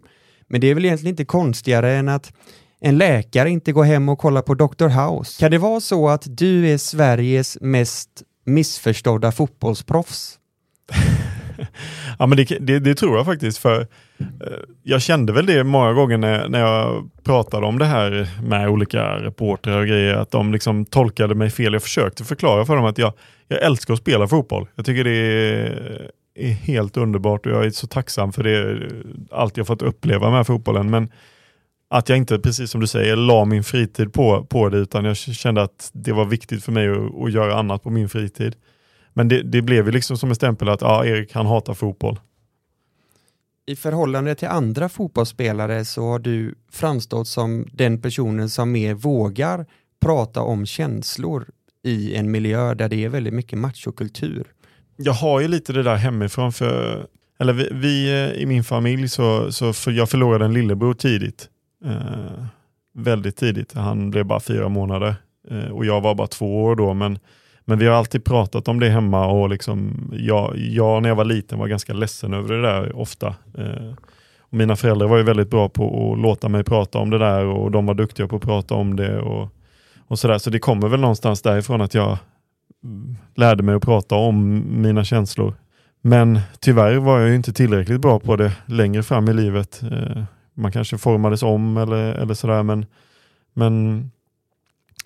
Men 0.47 0.61
det 0.61 0.67
är 0.67 0.75
väl 0.75 0.85
egentligen 0.85 1.13
inte 1.13 1.25
konstigare 1.25 1.93
än 1.93 2.09
att 2.09 2.33
en 2.81 2.99
läkare 2.99 3.51
inte 3.51 3.73
går 3.73 3.85
hem 3.85 4.09
och 4.09 4.19
kollar 4.19 4.43
på 4.43 4.55
Dr. 4.55 4.89
House. 4.89 5.41
Kan 5.41 5.51
det 5.51 5.59
vara 5.59 5.81
så 5.81 6.09
att 6.09 6.27
du 6.27 6.69
är 6.69 6.79
Sveriges 6.79 7.59
mest 7.61 8.23
missförstådda 8.45 9.33
fotbollsproffs? 9.33 10.39
ja 12.19 12.27
men 12.27 12.37
det, 12.37 12.45
det, 12.61 12.79
det, 12.79 12.95
tror 12.95 13.17
jag 13.17 13.27
faktiskt 13.27 13.59
för 13.59 13.81
eh, 13.81 14.27
jag 14.83 15.03
kände 15.03 15.33
väl 15.33 15.47
det 15.47 15.65
många 15.65 15.93
gånger 15.93 16.19
när, 16.19 16.49
när 16.49 16.61
jag 16.61 17.11
pratade 17.25 17.67
om 17.67 17.79
det 17.79 17.85
här 17.85 18.29
med 18.43 18.69
olika 18.69 19.17
reportrar 19.17 19.81
och 19.81 19.87
grejer, 19.87 20.15
att 20.15 20.31
de 20.31 20.53
liksom 20.53 20.85
tolkade 20.85 21.35
mig 21.35 21.51
fel. 21.51 21.73
Jag 21.73 21.83
försökte 21.83 22.25
förklara 22.25 22.65
för 22.65 22.77
dem 22.77 22.85
att 22.85 22.99
jag, 22.99 23.13
jag 23.49 23.63
älskar 23.63 23.95
att 23.95 24.01
spela 24.01 24.29
fotboll. 24.29 24.67
Jag 24.75 24.87
tycker 24.87 25.05
det 25.05 25.11
är, 25.11 26.11
är 26.35 26.51
helt 26.51 26.97
underbart 26.97 27.47
och 27.47 27.53
jag 27.53 27.67
är 27.67 27.71
så 27.71 27.87
tacksam 27.87 28.33
för 28.33 28.43
det, 28.43 28.89
allt 29.31 29.57
jag 29.57 29.67
fått 29.67 29.83
uppleva 29.83 30.31
med 30.31 30.47
fotbollen. 30.47 30.91
Men 30.91 31.11
att 31.91 32.09
jag 32.09 32.19
inte, 32.19 32.39
precis 32.39 32.71
som 32.71 32.81
du 32.81 32.87
säger, 32.87 33.17
la 33.17 33.45
min 33.45 33.65
fritid 33.65 34.13
på, 34.13 34.45
på 34.45 34.69
det, 34.69 34.79
utan 34.79 35.05
jag 35.05 35.17
kände 35.17 35.63
att 35.63 35.91
det 35.93 36.13
var 36.13 36.25
viktigt 36.25 36.65
för 36.65 36.73
mig 36.73 36.89
att, 36.89 37.23
att 37.25 37.33
göra 37.33 37.59
annat 37.59 37.83
på 37.83 37.91
min 37.91 38.09
fritid. 38.09 38.57
Men 39.19 39.29
det, 39.29 39.43
det 39.43 39.63
blev 39.63 39.87
ju 39.87 39.93
liksom 39.93 40.17
som 40.17 40.29
en 40.29 40.35
stämpel 40.35 40.69
att 40.69 40.81
ja, 40.81 41.05
Erik 41.05 41.35
han 41.35 41.47
hatar 41.47 41.75
fotboll. 41.75 42.21
I 43.67 43.77
förhållande 43.77 44.35
till 44.35 44.49
andra 44.49 44.89
fotbollsspelare 44.89 45.85
så 45.85 46.03
har 46.03 46.19
du 46.19 46.55
framstått 46.73 47.29
som 47.29 47.67
den 47.73 48.03
personen 48.03 48.51
som 48.51 48.73
mer 48.73 48.95
vågar 48.95 49.67
prata 50.01 50.43
om 50.43 50.67
känslor 50.67 51.47
i 51.85 52.15
en 52.15 52.31
miljö 52.31 52.75
där 52.75 52.89
det 52.89 53.05
är 53.05 53.09
väldigt 53.09 53.35
mycket 53.35 53.59
machokultur. 53.59 54.47
Jag 54.97 55.13
har 55.13 55.41
ju 55.41 55.49
lite 55.49 55.73
det 55.73 55.83
där 55.83 55.97
hemifrån 55.97 56.53
för 56.53 57.07
eller 57.39 57.53
vi, 57.53 57.69
vi 57.73 58.11
i 58.37 58.47
min 58.47 58.65
familj 58.65 59.09
så, 59.09 59.53
så 59.53 59.73
för 59.73 59.91
jag 59.91 60.11
förlorade 60.11 60.45
en 60.45 60.53
lillebror 60.53 60.95
tidigt. 60.95 61.49
Eh, 61.85 62.45
väldigt 62.95 63.37
tidigt. 63.37 63.73
Han 63.73 64.11
blev 64.11 64.25
bara 64.25 64.41
fyra 64.41 64.69
månader 64.69 65.15
eh, 65.51 65.71
och 65.71 65.85
jag 65.85 66.01
var 66.01 66.15
bara 66.15 66.27
två 66.27 66.65
år 66.65 66.77
då. 66.77 66.95
Men, 66.95 67.19
men 67.69 67.79
vi 67.79 67.87
har 67.87 67.95
alltid 67.95 68.25
pratat 68.25 68.69
om 68.69 68.81
det 68.81 68.89
hemma 68.89 69.27
och 69.27 69.49
liksom, 69.49 70.11
jag, 70.13 70.57
jag 70.57 71.03
när 71.03 71.09
jag 71.09 71.17
var 71.17 71.25
liten 71.25 71.59
var 71.59 71.67
ganska 71.67 71.93
ledsen 71.93 72.35
över 72.35 72.55
det 72.55 72.63
där 72.63 72.97
ofta. 72.97 73.35
Eh, 73.59 73.93
och 74.41 74.55
mina 74.55 74.77
föräldrar 74.77 75.09
var 75.09 75.17
ju 75.17 75.23
väldigt 75.23 75.51
bra 75.51 75.69
på 75.69 76.13
att 76.13 76.19
låta 76.19 76.49
mig 76.49 76.65
prata 76.65 76.99
om 76.99 77.11
det 77.11 77.19
där 77.19 77.45
och 77.45 77.71
de 77.71 77.87
var 77.87 77.95
duktiga 77.95 78.29
på 78.29 78.37
att 78.37 78.43
prata 78.43 78.75
om 78.75 78.97
det. 78.97 79.21
och, 79.21 79.49
och 80.07 80.19
sådär. 80.19 80.39
Så 80.39 80.51
det 80.51 80.59
kommer 80.59 80.89
väl 80.89 81.01
någonstans 81.01 81.43
därifrån 81.43 81.81
att 81.81 81.95
jag 81.95 82.19
lärde 83.35 83.63
mig 83.63 83.75
att 83.75 83.83
prata 83.83 84.15
om 84.15 84.65
mina 84.83 85.05
känslor. 85.05 85.55
Men 86.01 86.41
tyvärr 86.61 86.97
var 86.97 87.21
jag 87.21 87.35
inte 87.35 87.53
tillräckligt 87.53 88.01
bra 88.01 88.21
på 88.21 88.37
det 88.37 88.53
längre 88.67 89.03
fram 89.03 89.29
i 89.29 89.33
livet. 89.33 89.83
Eh, 89.83 90.23
man 90.55 90.73
kanske 90.73 90.99
formades 90.99 91.43
om 91.43 91.77
eller, 91.77 92.15
eller 92.15 92.35
sådär. 92.35 92.63
Men, 92.63 92.87
men 93.55 94.05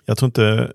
jag 0.05 0.17
tror 0.17 0.27
inte 0.27 0.71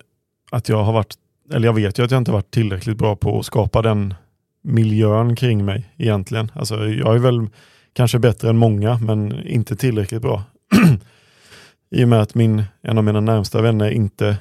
att 0.50 0.68
jag 0.68 0.82
har 0.82 0.92
varit, 0.92 1.14
eller 1.52 1.68
jag 1.68 1.74
vet 1.74 1.98
ju 1.98 2.04
att 2.04 2.10
jag 2.10 2.20
inte 2.20 2.32
varit 2.32 2.50
tillräckligt 2.50 2.96
bra 2.96 3.16
på 3.16 3.38
att 3.38 3.46
skapa 3.46 3.82
den 3.82 4.14
miljön 4.62 5.36
kring 5.36 5.64
mig 5.64 5.94
egentligen. 5.96 6.50
Alltså 6.54 6.88
jag 6.88 7.14
är 7.14 7.18
väl 7.18 7.48
kanske 7.92 8.18
bättre 8.18 8.50
än 8.50 8.56
många 8.56 8.98
men 8.98 9.46
inte 9.46 9.76
tillräckligt 9.76 10.22
bra. 10.22 10.42
I 11.90 12.04
och 12.04 12.08
med 12.08 12.20
att 12.20 12.34
min, 12.34 12.64
en 12.82 12.98
av 12.98 13.04
mina 13.04 13.20
närmsta 13.20 13.62
vänner 13.62 13.90
inte 13.90 14.36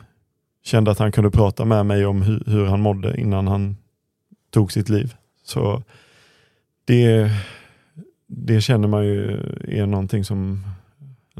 kände 0.64 0.92
att 0.92 1.00
han 1.00 1.12
kunde 1.12 1.32
prata 1.32 1.66
med 1.66 1.86
mig 1.86 2.06
om 2.06 2.22
hur, 2.22 2.44
hur 2.46 2.66
han 2.66 2.82
mådde 2.82 3.22
innan 3.22 3.48
han 3.48 3.78
tog 4.52 4.72
sitt 4.72 4.90
liv. 4.90 5.14
Så 5.44 5.84
det, 6.86 7.32
det 8.28 8.62
känner 8.62 8.88
man 8.88 9.06
ju 9.06 9.32
är 9.68 9.86
någonting 9.86 10.24
som 10.24 10.64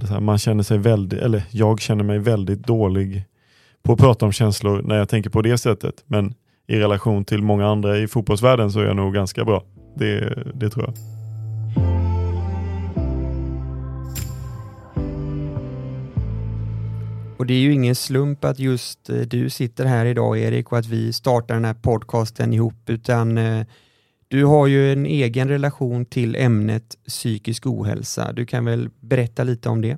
här, 0.10 0.20
man 0.20 0.38
känner 0.38 0.64
sig 0.64 0.78
väldigt, 0.78 1.20
eller 1.20 1.44
jag 1.52 1.82
känner 1.82 2.04
mig 2.04 2.20
väldigt 2.20 2.68
dålig 2.68 3.24
på 3.88 3.94
att 3.94 4.00
prata 4.00 4.26
om 4.26 4.32
känslor 4.32 4.82
när 4.82 4.96
jag 4.96 5.10
tänker 5.10 5.30
på 5.30 5.42
det 5.42 5.58
sättet. 5.58 6.04
Men 6.06 6.34
i 6.68 6.80
relation 6.80 7.26
till 7.26 7.42
många 7.42 7.68
andra 7.68 7.98
i 7.98 8.08
fotbollsvärlden 8.08 8.72
så 8.72 8.80
är 8.80 8.86
jag 8.86 8.96
nog 8.96 9.14
ganska 9.14 9.46
bra. 9.46 9.64
Det, 9.96 10.44
det 10.54 10.70
tror 10.70 10.86
jag. 10.86 10.94
Och 17.38 17.46
det 17.46 17.54
är 17.54 17.60
ju 17.60 17.74
ingen 17.74 17.96
slump 17.96 18.46
att 18.46 18.60
just 18.60 19.10
eh, 19.10 19.16
du 19.16 19.50
sitter 19.50 19.86
här 19.86 20.06
idag 20.06 20.40
Erik 20.40 20.72
och 20.72 20.78
att 20.78 20.88
vi 20.88 21.14
startar 21.14 21.56
den 21.56 21.66
här 21.66 21.74
podcasten 21.74 22.54
ihop 22.54 22.90
utan 22.90 23.38
eh, 23.38 23.66
du 24.28 24.46
har 24.46 24.68
ju 24.68 24.94
en 24.94 25.06
egen 25.06 25.48
relation 25.48 26.06
till 26.06 26.36
ämnet 26.36 26.96
psykisk 27.08 27.68
ohälsa. 27.68 28.32
Du 28.34 28.46
kan 28.46 28.66
väl 28.66 28.90
berätta 29.00 29.44
lite 29.44 29.70
om 29.70 29.82
det? 29.82 29.98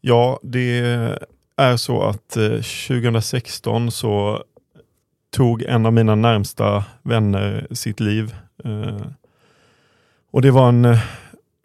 Ja, 0.00 0.40
det 0.42 1.18
är 1.56 1.76
så 1.76 2.02
att 2.02 2.36
eh, 2.36 2.60
2016 2.88 3.90
så 3.90 4.44
tog 5.30 5.62
en 5.62 5.86
av 5.86 5.92
mina 5.92 6.14
närmsta 6.14 6.84
vänner 7.02 7.66
sitt 7.70 8.00
liv. 8.00 8.34
Eh, 8.64 9.06
och 10.30 10.42
det 10.42 10.50
var 10.50 10.68
en, 10.68 10.84
eh, 10.84 11.02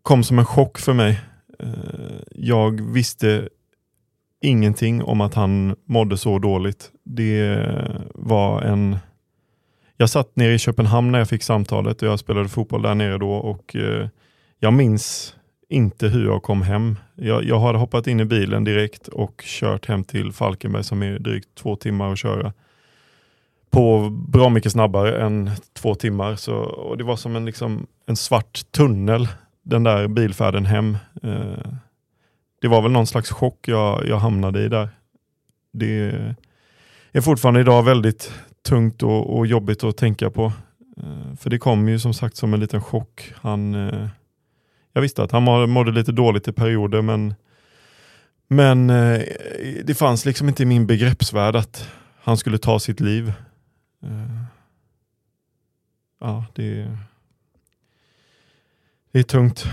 kom 0.02 0.24
som 0.24 0.40
en 0.40 0.46
chock 0.46 0.78
för 0.78 0.94
mig. 0.94 1.22
Eh, 1.60 1.70
jag 2.32 2.82
visste 2.94 3.50
ingenting 4.42 5.04
om 5.04 5.22
att 5.22 5.34
han 5.34 5.76
mådde 5.86 6.18
så 6.18 6.40
dåligt. 6.40 6.92
Det 7.04 7.66
var 8.16 8.62
en... 8.62 8.98
Jag 9.98 10.10
satt 10.10 10.36
nere 10.36 10.54
i 10.54 10.60
Köpenhamn 10.60 11.12
när 11.12 11.20
jag 11.20 11.30
fick 11.30 11.44
samtalet 11.44 12.02
och 12.02 12.08
jag 12.08 12.20
spelade 12.20 12.50
fotboll 12.50 12.82
där 12.82 12.96
nere 12.96 13.18
då 13.18 13.32
och 13.32 13.76
eh, 13.76 14.08
jag 14.60 14.74
minns 14.74 15.36
inte 15.70 16.08
hur 16.08 16.26
jag 16.26 16.44
kom 16.44 16.62
hem. 16.62 16.96
Jag, 17.16 17.44
jag 17.44 17.60
hade 17.60 17.78
hoppat 17.78 18.08
in 18.08 18.20
i 18.20 18.26
bilen 18.26 18.64
direkt 18.64 19.08
och 19.08 19.42
kört 19.46 19.86
hem 19.86 20.04
till 20.04 20.32
Falkenberg 20.32 20.84
som 20.84 21.04
är 21.04 21.20
drygt 21.20 21.56
två 21.56 21.76
timmar 21.76 22.12
att 22.12 22.20
köra. 22.20 22.54
På 23.70 24.10
bra 24.10 24.50
mycket 24.50 24.72
snabbare 24.72 25.22
än 25.22 25.52
två 25.74 25.96
timmar. 25.96 26.36
Så, 26.36 26.56
och 26.56 26.98
det 26.98 27.04
var 27.04 27.16
som 27.16 27.36
en, 27.36 27.46
liksom, 27.46 27.88
en 28.06 28.16
svart 28.16 28.72
tunnel, 28.72 29.28
den 29.64 29.84
där 29.84 30.08
bilfärden 30.08 30.66
hem. 30.66 30.98
Eh, 31.24 31.74
det 32.62 32.68
var 32.68 32.82
väl 32.82 32.92
någon 32.92 33.08
slags 33.08 33.32
chock 33.32 33.68
jag, 33.68 34.08
jag 34.08 34.18
hamnade 34.18 34.64
i 34.64 34.70
där. 34.70 34.90
Det 35.74 36.14
är 37.12 37.22
fortfarande 37.22 37.60
idag 37.60 37.84
väldigt 37.84 38.34
tungt 38.68 39.04
och, 39.04 39.38
och 39.38 39.48
jobbigt 39.48 39.84
att 39.84 39.98
tänka 39.98 40.30
på. 40.30 40.52
Eh, 40.98 41.36
för 41.40 41.50
det 41.50 41.58
kom 41.58 41.90
ju 41.90 42.00
som 42.00 42.14
sagt 42.14 42.36
som 42.36 42.54
en 42.54 42.60
liten 42.60 42.82
chock. 42.82 43.34
Han, 43.36 43.76
eh, 43.76 44.08
jag 44.98 45.02
visste 45.02 45.24
att 45.24 45.32
han 45.32 45.70
mådde 45.70 45.92
lite 45.92 46.12
dåligt 46.12 46.48
i 46.48 46.52
perioder 46.52 47.02
men, 47.02 47.34
men 48.48 48.90
eh, 48.90 49.22
det 49.84 49.98
fanns 49.98 50.26
liksom 50.26 50.48
inte 50.48 50.64
i 50.64 50.66
min 50.66 50.88
begreppsvärld 50.88 51.56
att 51.56 51.90
han 52.20 52.38
skulle 52.38 52.58
ta 52.58 52.80
sitt 52.80 53.00
liv. 53.00 53.34
Eh, 54.04 54.44
ja, 56.20 56.46
det, 56.56 56.98
det 59.12 59.20
är 59.20 59.24
tungt. 59.24 59.66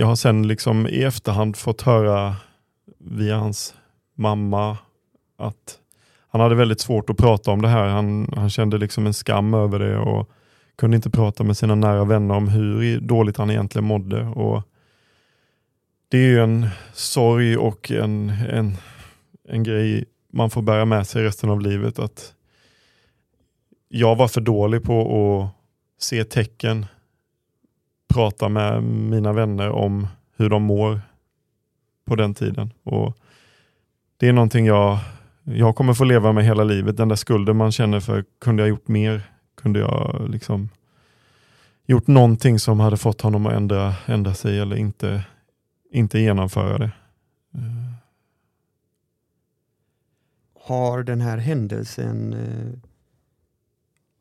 Jag 0.00 0.06
har 0.06 0.16
sen 0.16 0.48
liksom 0.48 0.86
i 0.86 1.02
efterhand 1.02 1.56
fått 1.56 1.82
höra 1.82 2.36
via 2.98 3.36
hans 3.36 3.74
mamma 4.14 4.78
att 5.38 5.78
han 6.28 6.40
hade 6.40 6.54
väldigt 6.54 6.80
svårt 6.80 7.10
att 7.10 7.16
prata 7.16 7.50
om 7.50 7.62
det 7.62 7.68
här. 7.68 7.88
Han, 7.88 8.32
han 8.36 8.50
kände 8.50 8.78
liksom 8.78 9.06
en 9.06 9.14
skam 9.14 9.54
över 9.54 9.78
det 9.78 9.98
och 9.98 10.30
kunde 10.76 10.96
inte 10.96 11.10
prata 11.10 11.44
med 11.44 11.56
sina 11.56 11.74
nära 11.74 12.04
vänner 12.04 12.34
om 12.34 12.48
hur 12.48 13.00
dåligt 13.00 13.36
han 13.36 13.50
egentligen 13.50 13.84
mådde. 13.84 14.24
Och 14.24 14.62
det 16.08 16.18
är 16.18 16.28
ju 16.28 16.40
en 16.42 16.68
sorg 16.92 17.56
och 17.56 17.90
en, 17.90 18.30
en, 18.30 18.76
en 19.48 19.62
grej 19.62 20.04
man 20.32 20.50
får 20.50 20.62
bära 20.62 20.84
med 20.84 21.06
sig 21.06 21.22
resten 21.22 21.50
av 21.50 21.60
livet. 21.60 21.98
att 21.98 22.34
Jag 23.88 24.16
var 24.16 24.28
för 24.28 24.40
dålig 24.40 24.82
på 24.82 25.00
att 25.02 26.02
se 26.02 26.24
tecken, 26.24 26.86
prata 28.10 28.48
med 28.48 28.82
mina 28.82 29.32
vänner 29.32 29.70
om 29.70 30.06
hur 30.36 30.48
de 30.48 30.62
mår 30.62 31.00
på 32.04 32.16
den 32.16 32.34
tiden. 32.34 32.72
Och 32.82 33.16
Det 34.16 34.28
är 34.28 34.32
någonting 34.32 34.66
jag, 34.66 34.98
jag 35.44 35.76
kommer 35.76 35.94
få 35.94 36.04
leva 36.04 36.32
med 36.32 36.44
hela 36.44 36.64
livet. 36.64 36.96
Den 36.96 37.08
där 37.08 37.16
skulden 37.16 37.56
man 37.56 37.72
känner 37.72 38.00
för, 38.00 38.24
kunde 38.40 38.62
jag 38.62 38.68
gjort 38.68 38.88
mer? 38.88 39.22
Kunde 39.54 39.80
jag 39.80 40.26
liksom 40.28 40.68
gjort 41.86 42.06
någonting 42.06 42.58
som 42.58 42.80
hade 42.80 42.96
fått 42.96 43.20
honom 43.20 43.46
att 43.46 43.52
ändra, 43.52 43.94
ändra 44.06 44.34
sig 44.34 44.58
eller 44.58 44.76
inte, 44.76 45.24
inte 45.90 46.18
genomföra 46.18 46.78
det? 46.78 46.90
Eh. 47.54 47.92
Har 50.66 51.02
den 51.02 51.20
här 51.20 51.38
händelsen 51.38 52.32
eh, 52.32 52.89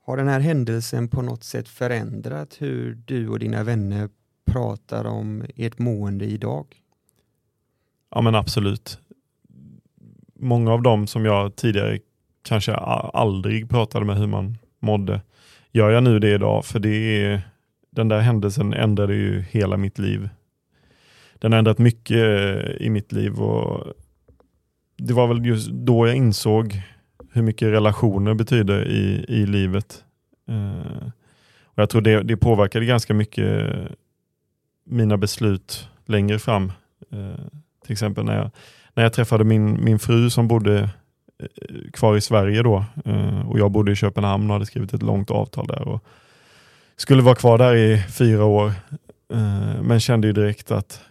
har 0.10 0.18
den 0.18 0.28
här 0.28 0.40
händelsen 0.40 1.08
på 1.08 1.22
något 1.22 1.44
sätt 1.44 1.70
förändrat 1.70 2.56
hur 2.60 2.98
du 3.06 3.30
och 3.30 3.40
dina 3.40 3.64
vänner 3.64 4.10
pratar 4.46 5.06
om 5.06 5.44
ert 5.56 5.80
mående 5.80 6.26
idag? 6.26 6.66
Ja 8.12 8.22
men 8.22 8.36
absolut. 8.36 9.00
Många 10.36 10.74
av 10.74 10.82
dem 10.82 11.08
som 11.08 11.26
jag 11.26 11.56
tidigare 11.56 12.00
kanske 12.44 12.76
aldrig 12.76 13.70
pratade 13.70 14.06
med 14.06 14.18
hur 14.18 14.28
man 14.28 14.58
mådde, 14.80 15.22
gör 15.72 15.90
jag 15.90 16.04
nu 16.04 16.20
det 16.20 16.34
idag 16.34 16.66
för 16.66 16.80
det 16.80 17.24
är, 17.26 17.42
den 17.90 18.08
där 18.08 18.20
händelsen 18.20 18.74
ändrade 18.74 19.16
ju 19.16 19.42
hela 19.42 19.78
mitt 19.78 20.00
liv. 20.00 20.30
Den 21.40 21.52
har 21.52 21.60
ändrat 21.60 21.78
mycket 21.78 22.28
i 22.82 22.90
mitt 22.90 23.12
liv 23.12 23.42
och 23.42 23.94
det 24.98 25.14
var 25.14 25.28
väl 25.28 25.46
just 25.46 25.70
då 25.72 26.08
jag 26.08 26.16
insåg 26.16 26.82
hur 27.32 27.42
mycket 27.42 27.68
relationer 27.68 28.34
betyder 28.34 28.88
i, 28.88 29.26
i 29.28 29.46
livet. 29.46 30.04
Eh, 30.48 31.08
och 31.64 31.82
Jag 31.82 31.90
tror 31.90 32.02
det, 32.02 32.24
det 32.24 32.38
påverkade 32.38 32.86
ganska 32.86 33.14
mycket 33.14 33.72
mina 34.86 35.18
beslut 35.18 35.90
längre 36.06 36.40
fram. 36.40 36.72
Eh, 37.12 37.46
till 37.84 37.92
exempel 37.92 38.26
när 38.26 38.38
jag, 38.38 38.52
när 38.94 39.04
jag 39.04 39.14
träffade 39.14 39.44
min, 39.44 39.84
min 39.84 40.00
fru 40.00 40.30
som 40.30 40.48
bodde 40.48 40.80
eh, 41.40 41.92
kvar 41.94 42.18
i 42.18 42.22
Sverige 42.22 42.64
då 42.64 42.86
eh, 43.06 43.50
och 43.50 43.60
jag 43.60 43.72
bodde 43.72 43.92
i 43.92 43.96
Köpenhamn 43.96 44.50
och 44.50 44.54
hade 44.54 44.66
skrivit 44.66 44.94
ett 44.94 45.04
långt 45.04 45.32
avtal 45.32 45.68
där. 45.68 45.88
Och 45.88 46.04
skulle 46.96 47.22
vara 47.22 47.36
kvar 47.36 47.58
där 47.58 47.76
i 47.76 48.04
fyra 48.04 48.46
år 48.46 48.68
eh, 49.34 49.82
men 49.82 50.00
kände 50.00 50.28
ju 50.28 50.34
direkt 50.34 50.72
att 50.72 51.02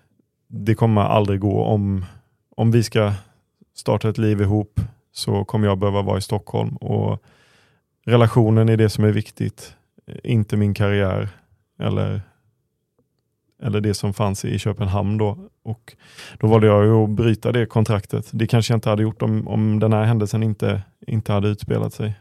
det 0.49 0.75
kommer 0.75 1.01
aldrig 1.01 1.41
gå 1.41 1.63
om, 1.63 2.05
om 2.57 2.71
vi 2.71 2.83
ska 2.83 3.13
starta 3.75 4.09
ett 4.09 4.19
liv 4.19 4.41
ihop 4.41 4.81
så 5.19 5.45
kommer 5.45 5.69
jag 5.69 5.79
behöva 5.79 6.03
vara 6.03 6.19
i 6.19 6.23
Stockholm. 6.23 6.77
Och 6.77 7.25
Relationen 8.09 8.69
är 8.69 8.77
det 8.77 8.89
som 8.89 9.05
är 9.05 9.13
viktigt, 9.13 9.77
inte 10.25 10.57
min 10.57 10.75
karriär 10.75 11.29
eller, 11.79 12.21
eller 13.63 13.81
det 13.81 13.95
som 13.95 14.15
fanns 14.15 14.45
i 14.45 14.59
Köpenhamn. 14.59 15.19
Då. 15.19 15.49
Och 15.63 15.97
då 16.39 16.47
valde 16.47 16.67
jag 16.67 16.91
att 16.91 17.11
bryta 17.11 17.53
det 17.53 17.67
kontraktet. 17.67 18.31
Det 18.33 18.47
kanske 18.47 18.73
jag 18.73 18.77
inte 18.77 18.91
hade 18.91 19.03
gjort 19.03 19.23
om, 19.23 19.49
om 19.49 19.81
den 19.81 19.93
här 19.93 20.05
händelsen 20.05 20.43
inte, 20.43 20.83
inte 21.07 21.33
hade 21.33 21.49
utspelat 21.49 21.93
sig. 21.93 22.13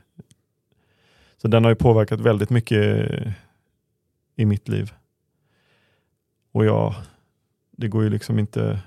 Så 1.42 1.48
den 1.48 1.64
har 1.64 1.72
ju 1.72 1.76
påverkat 1.76 2.22
väldigt 2.22 2.50
mycket 2.50 3.10
i 4.36 4.46
mitt 4.46 4.68
liv. 4.68 4.94
Och 6.52 6.66
jag, 6.66 6.96
det 7.72 7.88
går 7.88 8.04
ju 8.04 8.10
liksom 8.10 8.40
inte 8.40 8.80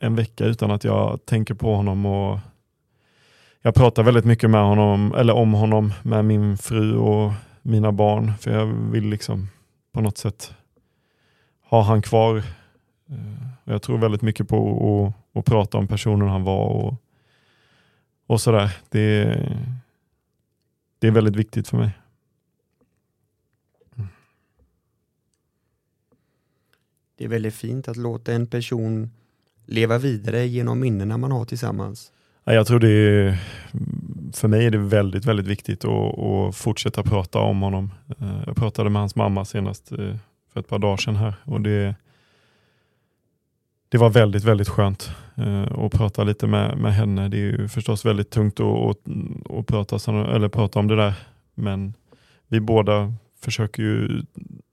en 0.00 0.14
vecka 0.14 0.44
utan 0.44 0.70
att 0.70 0.84
jag 0.84 1.26
tänker 1.26 1.54
på 1.54 1.74
honom 1.74 2.06
och 2.06 2.38
jag 3.62 3.74
pratar 3.74 4.02
väldigt 4.02 4.24
mycket 4.24 4.50
med 4.50 4.64
honom, 4.64 5.14
eller 5.14 5.34
om 5.34 5.52
honom 5.52 5.92
med 6.02 6.24
min 6.24 6.58
fru 6.58 6.96
och 6.96 7.32
mina 7.62 7.92
barn. 7.92 8.32
För 8.40 8.50
jag 8.50 8.66
vill 8.66 9.04
liksom 9.04 9.48
på 9.92 10.00
något 10.00 10.18
sätt 10.18 10.54
ha 11.62 11.82
han 11.82 12.02
kvar. 12.02 12.36
Eh, 13.08 13.48
jag 13.64 13.82
tror 13.82 13.98
väldigt 13.98 14.22
mycket 14.22 14.48
på 14.48 15.14
att, 15.32 15.38
att 15.38 15.44
prata 15.44 15.78
om 15.78 15.88
personen 15.88 16.28
han 16.28 16.44
var 16.44 16.66
och, 16.66 16.94
och 18.26 18.40
sådär. 18.40 18.76
Det, 18.88 19.24
det 20.98 21.06
är 21.06 21.10
väldigt 21.10 21.36
viktigt 21.36 21.68
för 21.68 21.76
mig. 21.76 21.90
Det 27.16 27.24
är 27.24 27.28
väldigt 27.28 27.54
fint 27.54 27.88
att 27.88 27.96
låta 27.96 28.32
en 28.32 28.46
person 28.46 29.10
leva 29.66 29.98
vidare 29.98 30.46
genom 30.46 30.80
minnena 30.80 31.18
man 31.18 31.32
har 31.32 31.44
tillsammans. 31.44 32.12
Jag 32.44 32.66
tror 32.66 32.80
det 32.80 32.88
är, 32.90 33.38
för 34.32 34.48
mig 34.48 34.66
är 34.66 34.70
det 34.70 34.78
väldigt, 34.78 35.24
väldigt 35.24 35.46
viktigt 35.46 35.84
att, 35.84 36.18
att 36.18 36.56
fortsätta 36.56 37.02
prata 37.02 37.38
om 37.38 37.62
honom. 37.62 37.90
Eh, 38.20 38.42
jag 38.46 38.56
pratade 38.56 38.90
med 38.90 39.02
hans 39.02 39.16
mamma 39.16 39.44
senast 39.44 39.92
eh, 39.92 40.16
för 40.52 40.60
ett 40.60 40.68
par 40.68 40.78
dagar 40.78 40.96
sedan 40.96 41.16
här 41.16 41.34
och 41.44 41.60
det, 41.60 41.94
det 43.88 43.98
var 43.98 44.10
väldigt, 44.10 44.44
väldigt 44.44 44.68
skönt 44.68 45.10
eh, 45.36 45.78
att 45.78 45.92
prata 45.92 46.24
lite 46.24 46.46
med, 46.46 46.78
med 46.78 46.94
henne. 46.94 47.28
Det 47.28 47.36
är 47.36 47.40
ju 47.40 47.68
förstås 47.68 48.04
väldigt 48.04 48.30
tungt 48.30 48.60
att, 48.60 48.66
att, 48.66 48.98
att 49.50 49.66
prata, 49.66 50.34
eller 50.34 50.48
prata 50.48 50.78
om 50.78 50.88
det 50.88 50.96
där, 50.96 51.14
men 51.54 51.94
vi 52.48 52.60
båda 52.60 53.14
försöker 53.40 53.82
ju 53.82 54.22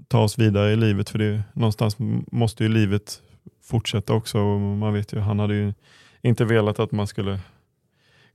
ta 0.07 0.19
oss 0.19 0.39
vidare 0.39 0.71
i 0.71 0.75
livet 0.75 1.09
för 1.09 1.19
det, 1.19 1.43
någonstans 1.53 1.95
måste 2.31 2.63
ju 2.63 2.69
livet 2.69 3.21
fortsätta 3.61 4.13
också. 4.13 4.39
Och 4.39 4.59
man 4.59 4.93
vet 4.93 5.13
ju, 5.13 5.19
han 5.19 5.39
hade 5.39 5.55
ju 5.55 5.73
inte 6.21 6.45
velat 6.45 6.79
att 6.79 6.91
man 6.91 7.07
skulle 7.07 7.39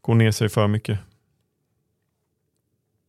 gå 0.01 0.15
ner 0.15 0.31
sig 0.31 0.49
för 0.49 0.69
mycket. 0.69 0.99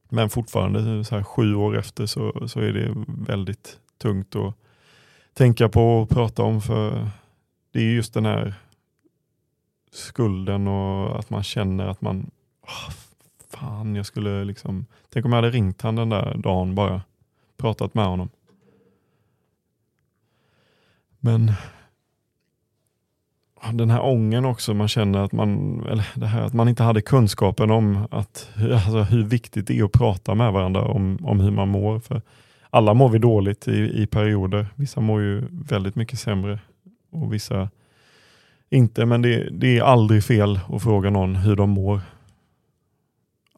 Men 0.10 0.30
fortfarande 0.30 1.04
så 1.04 1.16
här 1.16 1.24
sju 1.24 1.56
år 1.56 1.78
efter 1.78 2.06
så, 2.06 2.48
så 2.48 2.60
är 2.60 2.74
det 2.74 3.06
väldigt 3.08 3.80
tungt 3.98 4.36
att 4.36 4.56
tänka 5.34 5.70
på 5.70 6.02
och 6.02 6.10
prata 6.10 6.44
om 6.44 6.62
för 6.62 7.10
det 7.72 7.80
är 7.80 7.92
just 7.92 8.14
den 8.14 8.26
här 8.26 8.54
skulden 9.92 10.68
och 10.68 11.20
att 11.20 11.30
man 11.30 11.44
känner 11.44 11.88
att 11.88 12.02
man 12.02 12.32
oh, 12.62 12.94
fan 13.50 13.96
jag 13.96 14.06
skulle 14.06 14.44
liksom 14.44 14.86
tänk 15.10 15.26
om 15.26 15.32
jag 15.32 15.38
hade 15.38 15.50
ringt 15.50 15.82
han 15.82 15.96
den 15.96 16.10
där 16.10 16.38
dagen 16.38 16.76
bara 16.76 17.02
pratat 17.58 17.94
med 17.94 18.06
honom. 18.06 18.30
Men 21.20 21.54
den 23.74 23.90
här 23.90 24.02
ången 24.02 24.46
också, 24.46 24.74
man 24.74 24.88
känner 24.88 25.20
att 25.20 25.32
man, 25.32 25.80
eller 25.90 26.08
det 26.16 26.26
här, 26.26 26.42
att 26.42 26.54
man 26.54 26.70
inte 26.70 26.84
hade 26.84 27.02
kunskapen 27.02 27.72
om 27.72 28.08
att, 28.12 28.50
alltså, 28.74 29.02
hur 29.02 29.24
viktigt 29.24 29.68
det 29.68 29.80
är 29.80 29.84
att 29.84 29.92
prata 29.92 30.36
med 30.36 30.54
varandra 30.54 30.82
om, 30.82 31.20
om 31.24 31.40
hur 31.40 31.52
man 31.52 31.70
mår. 31.70 32.00
För 32.00 32.22
alla 32.70 32.94
mår 32.94 33.10
vi 33.10 33.20
dåligt 33.20 33.68
i, 33.68 34.02
i 34.02 34.08
perioder. 34.08 34.68
Vissa 34.76 35.02
mår 35.02 35.22
ju 35.22 35.48
väldigt 35.52 35.96
mycket 35.96 36.20
sämre 36.20 36.60
och 37.12 37.34
vissa 37.34 37.70
inte. 38.70 39.06
Men 39.06 39.22
det, 39.22 39.50
det 39.50 39.78
är 39.78 39.84
aldrig 39.84 40.24
fel 40.24 40.60
att 40.70 40.84
fråga 40.84 41.10
någon 41.10 41.36
hur 41.36 41.56
de 41.56 41.70
mår. 41.70 42.02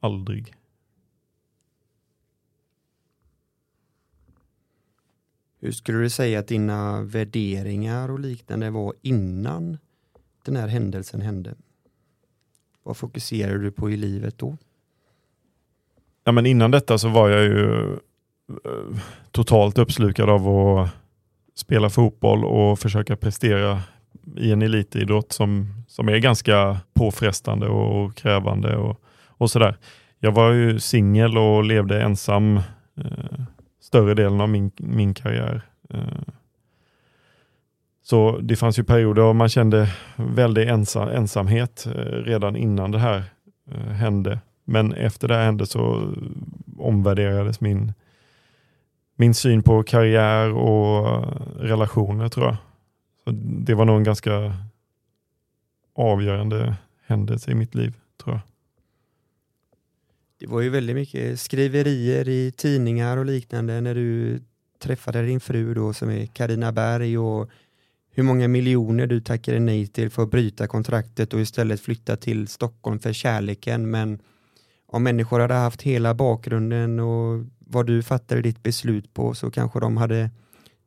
Aldrig. 0.02 0.54
Hur 5.62 5.72
skulle 5.72 5.98
du 5.98 6.10
säga 6.10 6.40
att 6.40 6.48
dina 6.48 7.02
värderingar 7.02 8.12
och 8.12 8.20
liknande 8.20 8.70
var 8.70 8.94
innan 9.02 9.78
den 10.46 10.56
här 10.56 10.68
händelsen 10.68 11.22
hände? 11.22 11.56
Vad 12.84 12.98
fokuserar 12.98 13.58
du 13.58 13.72
på 13.72 13.90
i 13.90 13.98
livet 13.98 14.38
då? 14.38 14.58
Ja, 16.24 16.32
men 16.32 16.46
innan 16.46 16.72
detta 16.72 16.98
så 16.98 17.10
var 17.10 17.30
jag 17.30 17.44
ju 17.44 17.94
eh, 17.94 19.00
totalt 19.32 19.78
uppslukad 19.78 20.30
av 20.30 20.50
att 20.50 20.90
spela 21.56 21.90
fotboll 21.90 22.46
och 22.46 22.80
försöka 22.80 23.16
prestera 23.16 23.82
i 24.38 24.52
en 24.52 24.62
elitidrott 24.62 25.32
som, 25.32 25.74
som 25.88 26.10
är 26.10 26.18
ganska 26.18 26.78
påfrestande 26.94 27.68
och 27.68 28.16
krävande 28.16 28.78
och, 28.78 29.02
och 29.28 29.52
sådär. 29.52 29.78
Jag 30.20 30.32
var 30.32 30.52
ju 30.52 30.80
singel 30.80 31.38
och 31.38 31.64
levde 31.64 32.02
ensam 32.02 32.58
eh, 32.98 33.40
större 33.82 34.14
delen 34.14 34.42
av 34.42 34.50
min, 34.50 34.72
min 34.78 35.14
karriär. 35.14 35.62
Eh, 35.90 36.34
så 38.10 38.40
det 38.42 38.56
fanns 38.56 38.80
ju 38.80 38.84
perioder 38.84 39.22
då 39.22 39.34
man 39.34 39.50
kände 39.50 39.94
väldig 40.16 40.68
ensam, 40.68 41.10
ensamhet 41.10 41.86
eh, 41.86 41.92
redan 42.02 42.56
innan 42.56 42.92
det 42.92 43.00
här 43.00 43.24
eh, 43.72 43.78
hände. 43.78 44.40
Men 44.66 44.94
efter 44.94 45.28
det 45.28 45.36
här 45.36 45.46
hände 45.46 45.66
så 45.66 46.14
omvärderades 46.78 47.62
min, 47.62 47.94
min 49.16 49.34
syn 49.34 49.64
på 49.64 49.84
karriär 49.84 50.54
och 50.54 51.08
eh, 51.08 51.22
relationer 51.60 52.30
tror 52.30 52.46
jag. 52.46 52.58
Så 53.24 53.32
det 53.66 53.74
var 53.74 53.86
nog 53.86 53.98
en 53.98 54.04
ganska 54.04 54.54
avgörande 55.96 56.76
händelse 57.06 57.52
i 57.52 57.56
mitt 57.56 57.76
liv 57.76 57.94
tror 58.24 58.36
jag. 58.36 58.42
Det 60.40 60.48
var 60.48 60.62
ju 60.62 60.70
väldigt 60.70 60.96
mycket 60.96 61.40
skriverier 61.40 62.30
i 62.30 62.52
tidningar 62.52 63.18
och 63.18 63.26
liknande 63.26 63.82
när 63.82 63.96
du 63.96 64.40
träffade 64.80 65.26
din 65.26 65.40
fru 65.40 65.74
då 65.74 65.94
som 65.94 66.10
är 66.10 66.26
Karina 66.26 66.72
Berg 66.72 67.18
och 67.18 67.50
hur 68.12 68.24
många 68.24 68.48
miljoner 68.48 69.08
du 69.08 69.22
tackade 69.22 69.60
nej 69.60 69.88
till 69.88 70.10
för 70.10 70.24
att 70.24 70.32
bryta 70.32 70.68
kontraktet 70.68 71.34
och 71.34 71.40
istället 71.40 71.82
flytta 71.82 72.16
till 72.16 72.48
Stockholm 72.48 73.00
för 73.00 73.14
kärleken. 73.14 73.92
Men 73.92 74.20
om 74.88 75.04
människor 75.04 75.40
hade 75.40 75.54
haft 75.54 75.82
hela 75.82 76.14
bakgrunden 76.14 77.00
och 77.00 77.46
vad 77.60 77.86
du 77.88 78.04
fattade 78.04 78.42
ditt 78.42 78.64
beslut 78.64 79.14
på 79.14 79.34
så 79.34 79.52
kanske 79.52 79.80
de 79.80 79.98
hade 79.98 80.30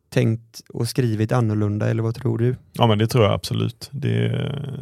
tänkt 0.08 0.60
och 0.68 0.88
skrivit 0.88 1.32
annorlunda 1.32 1.90
eller 1.90 2.02
vad 2.02 2.14
tror 2.14 2.38
du? 2.38 2.56
Ja 2.72 2.86
men 2.86 2.98
det 2.98 3.06
tror 3.06 3.24
jag 3.24 3.32
absolut. 3.32 3.88
Det, 3.92 4.28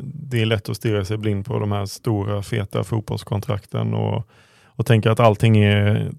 det 0.02 0.42
är 0.42 0.46
lätt 0.46 0.68
att 0.68 0.76
stirra 0.76 1.04
sig 1.04 1.16
blind 1.16 1.46
på 1.46 1.58
de 1.58 1.72
här 1.72 1.86
stora 1.86 2.42
feta 2.42 2.84
fotbollskontrakten 2.84 3.94
och, 3.94 4.28
och 4.64 4.86
tänka 4.86 5.12
att 5.12 5.20
allting 5.20 5.58
är 5.58 6.12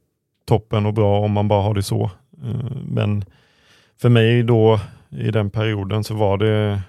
toppen 0.46 0.86
och 0.86 0.94
bra 0.94 1.20
om 1.20 1.32
man 1.32 1.48
bara 1.48 1.64
har 1.64 1.74
det 1.74 1.84
så. 1.84 2.12
Eh, 2.44 2.78
men 2.86 3.26
för 4.02 4.10
mig 4.10 4.44
då 4.44 4.80
i 5.12 5.32
den 5.32 5.50
perioden 5.50 6.04
så 6.04 6.14
var 6.14 6.38
det 6.38 6.82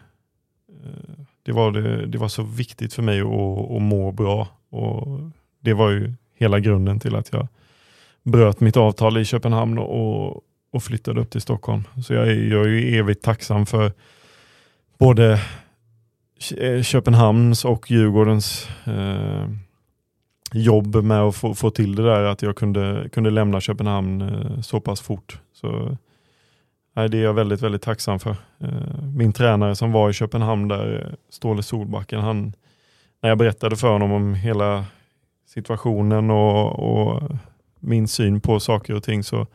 eh, 0.68 1.24
det 1.42 1.52
var, 1.52 1.72
det, 1.72 2.06
det 2.06 2.18
var 2.18 2.28
så 2.28 2.42
viktigt 2.42 2.94
för 2.94 3.02
mig 3.02 3.20
att, 3.20 3.70
att 3.70 3.82
må 3.82 4.12
bra 4.12 4.48
och 4.70 5.20
det 5.60 5.72
var 5.72 5.90
ju 5.90 6.12
hela 6.34 6.60
grunden 6.60 7.00
till 7.00 7.14
att 7.14 7.32
jag 7.32 7.48
bröt 8.22 8.60
mitt 8.60 8.76
avtal 8.76 9.18
i 9.18 9.24
Köpenhamn 9.24 9.78
och, 9.78 10.42
och 10.72 10.82
flyttade 10.82 11.20
upp 11.20 11.30
till 11.30 11.40
Stockholm. 11.40 11.82
Så 12.04 12.14
jag 12.14 12.28
är, 12.28 12.34
jag 12.34 12.64
är 12.64 12.68
ju 12.68 12.98
evigt 12.98 13.24
tacksam 13.24 13.66
för 13.66 13.92
både 14.98 15.40
eh, 16.58 16.82
Köpenhamns 16.82 17.64
och 17.64 17.90
Djurgårdens 17.90 18.68
eh, 18.84 19.48
jobb 20.52 20.96
med 20.96 21.20
att 21.20 21.36
få, 21.36 21.54
få 21.54 21.70
till 21.70 21.94
det 21.96 22.02
där, 22.02 22.22
att 22.22 22.42
jag 22.42 22.56
kunde, 22.56 23.08
kunde 23.12 23.30
lämna 23.30 23.60
Köpenhamn 23.60 24.22
eh, 24.22 24.60
så 24.60 24.80
pass 24.80 25.00
fort. 25.00 25.38
Så, 25.52 25.96
nej, 26.92 27.08
det 27.08 27.18
är 27.18 27.22
jag 27.22 27.34
väldigt, 27.34 27.62
väldigt 27.62 27.82
tacksam 27.82 28.18
för. 28.18 28.36
Eh, 28.58 29.02
min 29.14 29.32
tränare 29.32 29.76
som 29.76 29.92
var 29.92 30.10
i 30.10 30.12
Köpenhamn 30.12 30.68
där, 30.68 31.06
eh, 31.06 31.14
Ståle 31.30 31.62
Solbacken, 31.62 32.20
han, 32.20 32.52
när 33.20 33.28
jag 33.28 33.38
berättade 33.38 33.76
för 33.76 33.92
honom 33.92 34.12
om 34.12 34.34
hela 34.34 34.84
situationen 35.46 36.30
och, 36.30 36.78
och 36.78 37.22
min 37.80 38.08
syn 38.08 38.40
på 38.40 38.60
saker 38.60 38.94
och 38.94 39.02
ting 39.02 39.24
så, 39.24 39.46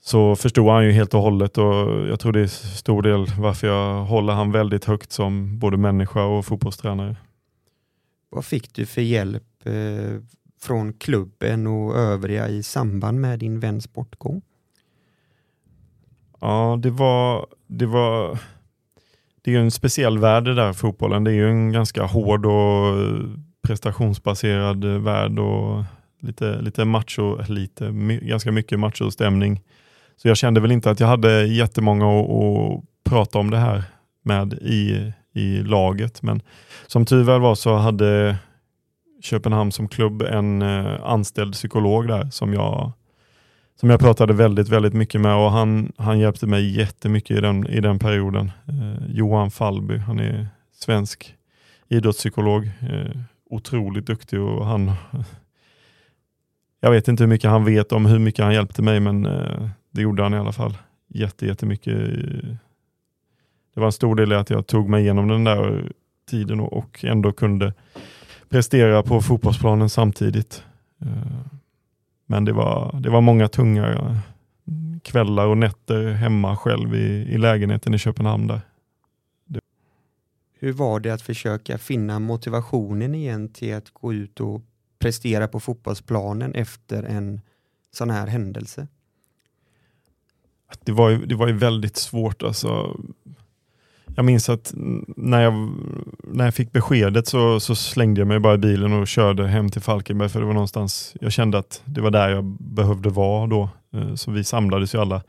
så 0.00 0.36
förstod 0.36 0.70
han 0.70 0.84
ju 0.84 0.92
helt 0.92 1.14
och 1.14 1.20
hållet 1.20 1.58
och 1.58 2.08
jag 2.08 2.20
tror 2.20 2.32
det 2.32 2.40
är 2.40 2.46
stor 2.76 3.02
del 3.02 3.26
varför 3.38 3.66
jag 3.66 4.04
håller 4.04 4.32
han 4.32 4.52
väldigt 4.52 4.84
högt 4.84 5.12
som 5.12 5.58
både 5.58 5.76
människa 5.76 6.24
och 6.24 6.46
fotbollstränare. 6.46 7.16
Vad 8.30 8.44
fick 8.44 8.74
du 8.74 8.86
för 8.86 9.02
hjälp 9.02 9.44
eh, 9.64 10.20
från 10.60 10.92
klubben 10.92 11.66
och 11.66 11.96
övriga 11.96 12.48
i 12.48 12.62
samband 12.62 13.20
med 13.20 13.38
din 13.38 13.60
väns 13.60 13.92
bortgång? 13.92 14.42
Ja, 16.42 16.78
det 16.82 16.90
var, 16.90 17.46
det 17.66 17.86
var 17.86 18.38
det 19.42 19.50
är 19.50 19.54
ju 19.54 19.60
en 19.60 19.70
speciell 19.70 20.18
värld 20.18 20.44
det 20.44 20.54
där 20.54 20.72
fotbollen. 20.72 21.24
Det 21.24 21.30
är 21.30 21.34
ju 21.34 21.48
en 21.48 21.72
ganska 21.72 22.02
hård 22.02 22.46
och 22.46 22.94
prestationsbaserad 23.62 24.84
värld 24.84 25.38
och 25.38 25.84
lite, 26.20 26.60
lite 26.60 26.84
macho, 26.84 27.38
lite, 27.48 27.90
ganska 28.22 28.52
mycket 28.52 28.78
machostämning. 28.78 29.60
Så 30.16 30.28
jag 30.28 30.36
kände 30.36 30.60
väl 30.60 30.72
inte 30.72 30.90
att 30.90 31.00
jag 31.00 31.06
hade 31.06 31.46
jättemånga 31.46 32.20
att, 32.20 32.30
att 32.30 32.84
prata 33.04 33.38
om 33.38 33.50
det 33.50 33.58
här 33.58 33.82
med 34.22 34.52
i, 34.52 35.12
i 35.34 35.62
laget. 35.62 36.22
Men 36.22 36.42
som 36.86 37.06
tur 37.06 37.22
väl 37.22 37.40
var 37.40 37.54
så 37.54 37.76
hade 37.76 38.36
Köpenhamn 39.22 39.72
som 39.72 39.88
klubb 39.88 40.22
en 40.22 40.62
eh, 40.62 41.02
anställd 41.04 41.52
psykolog 41.52 42.08
där 42.08 42.30
som 42.30 42.52
jag, 42.52 42.92
som 43.80 43.90
jag 43.90 44.00
pratade 44.00 44.32
väldigt, 44.32 44.68
väldigt 44.68 44.94
mycket 44.94 45.20
med 45.20 45.36
och 45.36 45.50
han, 45.50 45.92
han 45.96 46.18
hjälpte 46.18 46.46
mig 46.46 46.78
jättemycket 46.78 47.38
i 47.38 47.40
den, 47.40 47.66
i 47.66 47.80
den 47.80 47.98
perioden. 47.98 48.50
Eh, 48.68 49.06
Johan 49.08 49.50
Fallby, 49.50 49.96
han 49.96 50.18
är 50.20 50.46
svensk 50.74 51.34
idrottspsykolog, 51.88 52.64
eh, 52.64 53.16
otroligt 53.50 54.06
duktig 54.06 54.40
och 54.40 54.66
han 54.66 54.92
jag 56.84 56.90
vet 56.90 57.08
inte 57.08 57.22
hur 57.22 57.28
mycket 57.28 57.50
han 57.50 57.64
vet 57.64 57.92
om 57.92 58.06
hur 58.06 58.18
mycket 58.18 58.44
han 58.44 58.54
hjälpte 58.54 58.82
mig 58.82 59.00
men 59.00 59.26
eh, 59.26 59.68
det 59.90 60.02
gjorde 60.02 60.22
han 60.22 60.34
i 60.34 60.38
alla 60.38 60.52
fall. 60.52 60.76
Jätte, 61.08 61.46
jättemycket. 61.46 61.94
Det 63.74 63.80
var 63.80 63.86
en 63.86 63.92
stor 63.92 64.14
del 64.14 64.32
i 64.32 64.34
att 64.34 64.50
jag 64.50 64.66
tog 64.66 64.88
mig 64.88 65.02
igenom 65.02 65.28
den 65.28 65.44
där 65.44 65.92
tiden 66.30 66.60
och, 66.60 66.72
och 66.72 67.04
ändå 67.04 67.32
kunde 67.32 67.72
prestera 68.48 69.02
på 69.02 69.20
fotbollsplanen 69.20 69.88
samtidigt. 69.88 70.64
Eh, 71.02 71.61
men 72.32 72.44
det 72.44 72.52
var, 72.52 73.00
det 73.00 73.10
var 73.10 73.20
många 73.20 73.48
tunga 73.48 74.16
kvällar 75.02 75.46
och 75.46 75.58
nätter 75.58 76.12
hemma 76.12 76.56
själv 76.56 76.94
i, 76.94 77.26
i 77.34 77.38
lägenheten 77.38 77.94
i 77.94 77.98
Köpenhamn. 77.98 78.46
Där. 78.46 78.60
Hur 80.58 80.72
var 80.72 81.00
det 81.00 81.10
att 81.10 81.22
försöka 81.22 81.78
finna 81.78 82.18
motivationen 82.18 83.14
igen 83.14 83.48
till 83.48 83.74
att 83.74 83.90
gå 83.90 84.12
ut 84.12 84.40
och 84.40 84.62
prestera 84.98 85.48
på 85.48 85.60
fotbollsplanen 85.60 86.54
efter 86.54 87.02
en 87.02 87.40
sån 87.90 88.10
här 88.10 88.26
händelse? 88.26 88.86
Det 90.84 90.92
var 90.92 91.10
ju, 91.10 91.26
det 91.26 91.34
var 91.34 91.46
ju 91.46 91.54
väldigt 91.58 91.96
svårt. 91.96 92.42
Alltså, 92.42 93.00
jag 94.16 94.24
minns 94.24 94.48
att 94.48 94.72
när 95.16 95.42
jag, 95.42 95.70
när 96.24 96.44
jag 96.44 96.54
fick 96.54 96.72
beskedet 96.72 97.26
så, 97.26 97.60
så 97.60 97.74
slängde 97.74 98.20
jag 98.20 98.28
mig 98.28 98.38
bara 98.38 98.54
i 98.54 98.58
bilen 98.58 98.92
och 98.92 99.08
körde 99.08 99.48
hem 99.48 99.70
till 99.70 99.82
Falkenberg 99.82 100.28
för 100.28 100.40
det 100.40 100.46
var 100.46 100.52
någonstans, 100.52 101.16
jag 101.20 101.32
kände 101.32 101.58
att 101.58 101.82
det 101.84 102.00
var 102.00 102.10
där 102.10 102.28
jag 102.28 102.44
behövde 102.60 103.08
vara 103.08 103.46
då. 103.46 103.68
Eh, 103.94 104.14
så 104.14 104.30
vi 104.30 104.44
samlades 104.44 104.94
ju 104.94 104.98
alla 104.98 105.22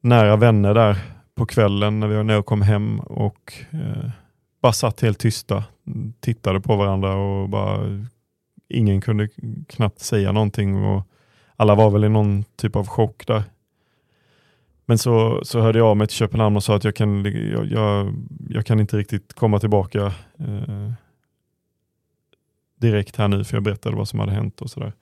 nära 0.00 0.36
vänner 0.36 0.74
där 0.74 0.96
på 1.34 1.46
kvällen 1.46 2.00
när, 2.00 2.08
vi, 2.08 2.24
när 2.24 2.34
jag 2.34 2.46
kom 2.46 2.62
hem 2.62 3.00
och 3.00 3.52
eh, 3.70 4.10
bara 4.62 4.72
satt 4.72 5.00
helt 5.00 5.18
tysta, 5.18 5.64
tittade 6.20 6.60
på 6.60 6.76
varandra 6.76 7.14
och 7.14 7.48
bara 7.48 8.06
ingen 8.68 9.00
kunde 9.00 9.28
knappt 9.68 10.00
säga 10.00 10.32
någonting 10.32 10.84
och 10.84 11.02
alla 11.56 11.74
var 11.74 11.90
väl 11.90 12.04
i 12.04 12.08
någon 12.08 12.44
typ 12.56 12.76
av 12.76 12.86
chock 12.86 13.26
där. 13.26 13.42
Men 14.86 14.98
så, 14.98 15.40
så 15.44 15.60
hörde 15.60 15.78
jag 15.78 15.88
av 15.88 15.96
mig 15.96 16.06
till 16.06 16.16
Köpenhamn 16.16 16.56
och 16.56 16.64
sa 16.64 16.76
att 16.76 16.84
jag 16.84 16.94
kan, 16.94 17.24
jag, 17.24 17.66
jag, 17.66 18.14
jag 18.48 18.66
kan 18.66 18.80
inte 18.80 18.96
riktigt 18.96 19.32
komma 19.32 19.58
tillbaka 19.58 20.12
eh, 20.38 20.92
direkt 22.80 23.16
här 23.16 23.28
nu 23.28 23.44
för 23.44 23.56
jag 23.56 23.62
berättade 23.62 23.96
vad 23.96 24.08
som 24.08 24.20
hade 24.20 24.32
hänt 24.32 24.60
och 24.60 24.70
sådär. 24.70 24.92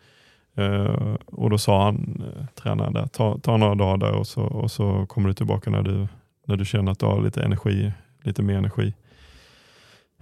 Eh, 0.57 1.15
och 1.27 1.51
då 1.51 1.59
sa 1.59 1.85
han, 1.85 2.23
eh, 2.27 2.47
tränaren 2.55 2.93
där, 2.93 3.07
ta, 3.07 3.39
ta 3.39 3.57
några 3.57 3.75
dagar 3.75 3.97
där 3.97 4.13
och 4.13 4.27
så, 4.27 4.43
och 4.43 4.71
så 4.71 5.07
kommer 5.07 5.29
du 5.29 5.35
tillbaka 5.35 5.71
när 5.71 5.83
du, 5.83 6.09
när 6.47 6.57
du 6.57 6.65
känner 6.65 6.93
att 6.93 6.99
du 6.99 7.07
har 7.07 7.23
lite 7.23 7.43
energi, 7.43 7.93
lite 8.23 8.43
mer 8.43 8.55
energi. 8.55 8.95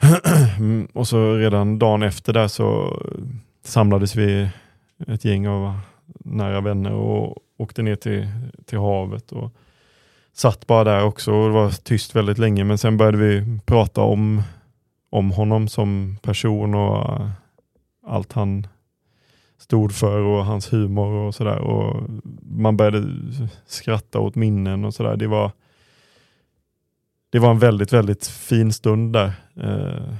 och 0.92 1.08
så 1.08 1.34
redan 1.34 1.78
dagen 1.78 2.02
efter 2.02 2.32
där 2.32 2.48
så 2.48 3.00
samlades 3.64 4.16
vi 4.16 4.48
ett 5.06 5.24
gäng 5.24 5.48
av 5.48 5.78
nära 6.24 6.60
vänner 6.60 6.92
och 6.92 7.38
åkte 7.62 7.82
ner 7.82 7.96
till, 7.96 8.28
till 8.66 8.78
havet 8.78 9.32
och 9.32 9.50
satt 10.32 10.66
bara 10.66 10.84
där 10.84 11.04
också 11.04 11.32
och 11.32 11.48
det 11.48 11.54
var 11.54 11.70
tyst 11.70 12.16
väldigt 12.16 12.38
länge 12.38 12.64
men 12.64 12.78
sen 12.78 12.96
började 12.96 13.18
vi 13.18 13.58
prata 13.66 14.00
om, 14.00 14.42
om 15.10 15.30
honom 15.30 15.68
som 15.68 16.16
person 16.22 16.74
och 16.74 17.20
eh, 17.20 17.30
allt 18.06 18.32
han 18.32 18.66
stod 19.58 19.94
för 19.94 20.20
och 20.20 20.44
hans 20.44 20.72
humor 20.72 21.12
och 21.12 21.34
sådär. 21.34 21.58
Och 21.58 22.10
Man 22.42 22.76
började 22.76 23.04
skratta 23.66 24.18
åt 24.18 24.34
minnen 24.34 24.84
och 24.84 24.94
sådär. 24.94 25.16
Det 25.16 25.26
var, 25.26 25.52
det 27.30 27.38
var 27.38 27.50
en 27.50 27.58
väldigt, 27.58 27.92
väldigt 27.92 28.26
fin 28.26 28.72
stund 28.72 29.12
där. 29.12 29.32
Eh. 29.56 30.14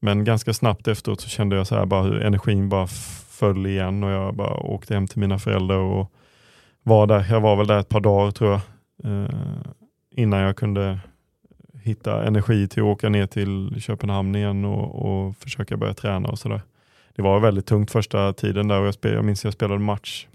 Men 0.00 0.24
ganska 0.24 0.54
snabbt 0.54 0.88
efteråt 0.88 1.20
så 1.20 1.28
kände 1.28 1.56
jag 1.56 1.66
så 1.66 1.74
här 1.74 1.86
bara 1.86 2.02
hur 2.02 2.22
energin 2.22 2.68
bara 2.68 2.86
föll 3.28 3.66
igen 3.66 4.04
och 4.04 4.10
jag 4.10 4.34
bara 4.34 4.56
åkte 4.56 4.94
hem 4.94 5.06
till 5.06 5.18
mina 5.20 5.38
föräldrar 5.38 5.76
och 5.78 6.12
var 6.88 7.06
där. 7.06 7.26
Jag 7.30 7.40
var 7.40 7.56
väl 7.56 7.66
där 7.66 7.78
ett 7.78 7.88
par 7.88 8.00
dagar 8.00 8.30
tror 8.30 8.50
jag. 8.50 8.60
Eh, 9.04 9.30
innan 10.10 10.40
jag 10.40 10.56
kunde 10.56 10.98
hitta 11.82 12.26
energi 12.26 12.68
till 12.68 12.82
att 12.82 12.88
åka 12.88 13.08
ner 13.08 13.26
till 13.26 13.80
Köpenhamn 13.80 14.36
igen 14.36 14.64
och, 14.64 14.94
och 15.06 15.36
försöka 15.36 15.76
börja 15.76 15.94
träna 15.94 16.28
och 16.28 16.38
sådär 16.38 16.60
det 17.18 17.22
var 17.22 17.40
väldigt 17.40 17.66
tungt 17.66 17.90
första 17.90 18.32
tiden 18.32 18.68
där 18.68 18.80
och 18.80 18.86
jag, 18.86 18.94
spel, 18.94 19.14
jag 19.14 19.24
minns 19.24 19.44
jag 19.44 19.52
spelade 19.52 19.80
match 19.80 20.26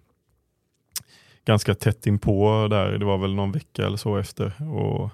ganska 1.46 1.76
tätt 1.76 2.08
inpå 2.08 2.68
där. 2.70 2.92
Det 2.92 3.06
var 3.06 3.18
väl 3.18 3.36
någon 3.36 3.52
vecka 3.52 3.86
eller 3.86 3.98
så 3.98 4.18
efter. 4.18 4.64
Och, 4.74 5.10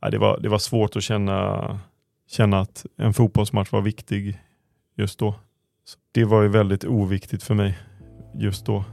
ja, 0.00 0.10
det, 0.10 0.18
var, 0.18 0.38
det 0.40 0.48
var 0.48 0.58
svårt 0.58 0.96
att 0.96 1.02
känna, 1.02 1.80
känna 2.30 2.60
att 2.60 2.86
en 2.96 3.14
fotbollsmatch 3.14 3.72
var 3.72 3.80
viktig 3.80 4.40
just 4.96 5.18
då. 5.18 5.34
Så 5.84 5.98
det 6.12 6.24
var 6.24 6.42
ju 6.42 6.48
väldigt 6.48 6.84
oviktigt 6.84 7.42
för 7.42 7.54
mig 7.54 7.78
just 8.34 8.66
då. 8.66 8.84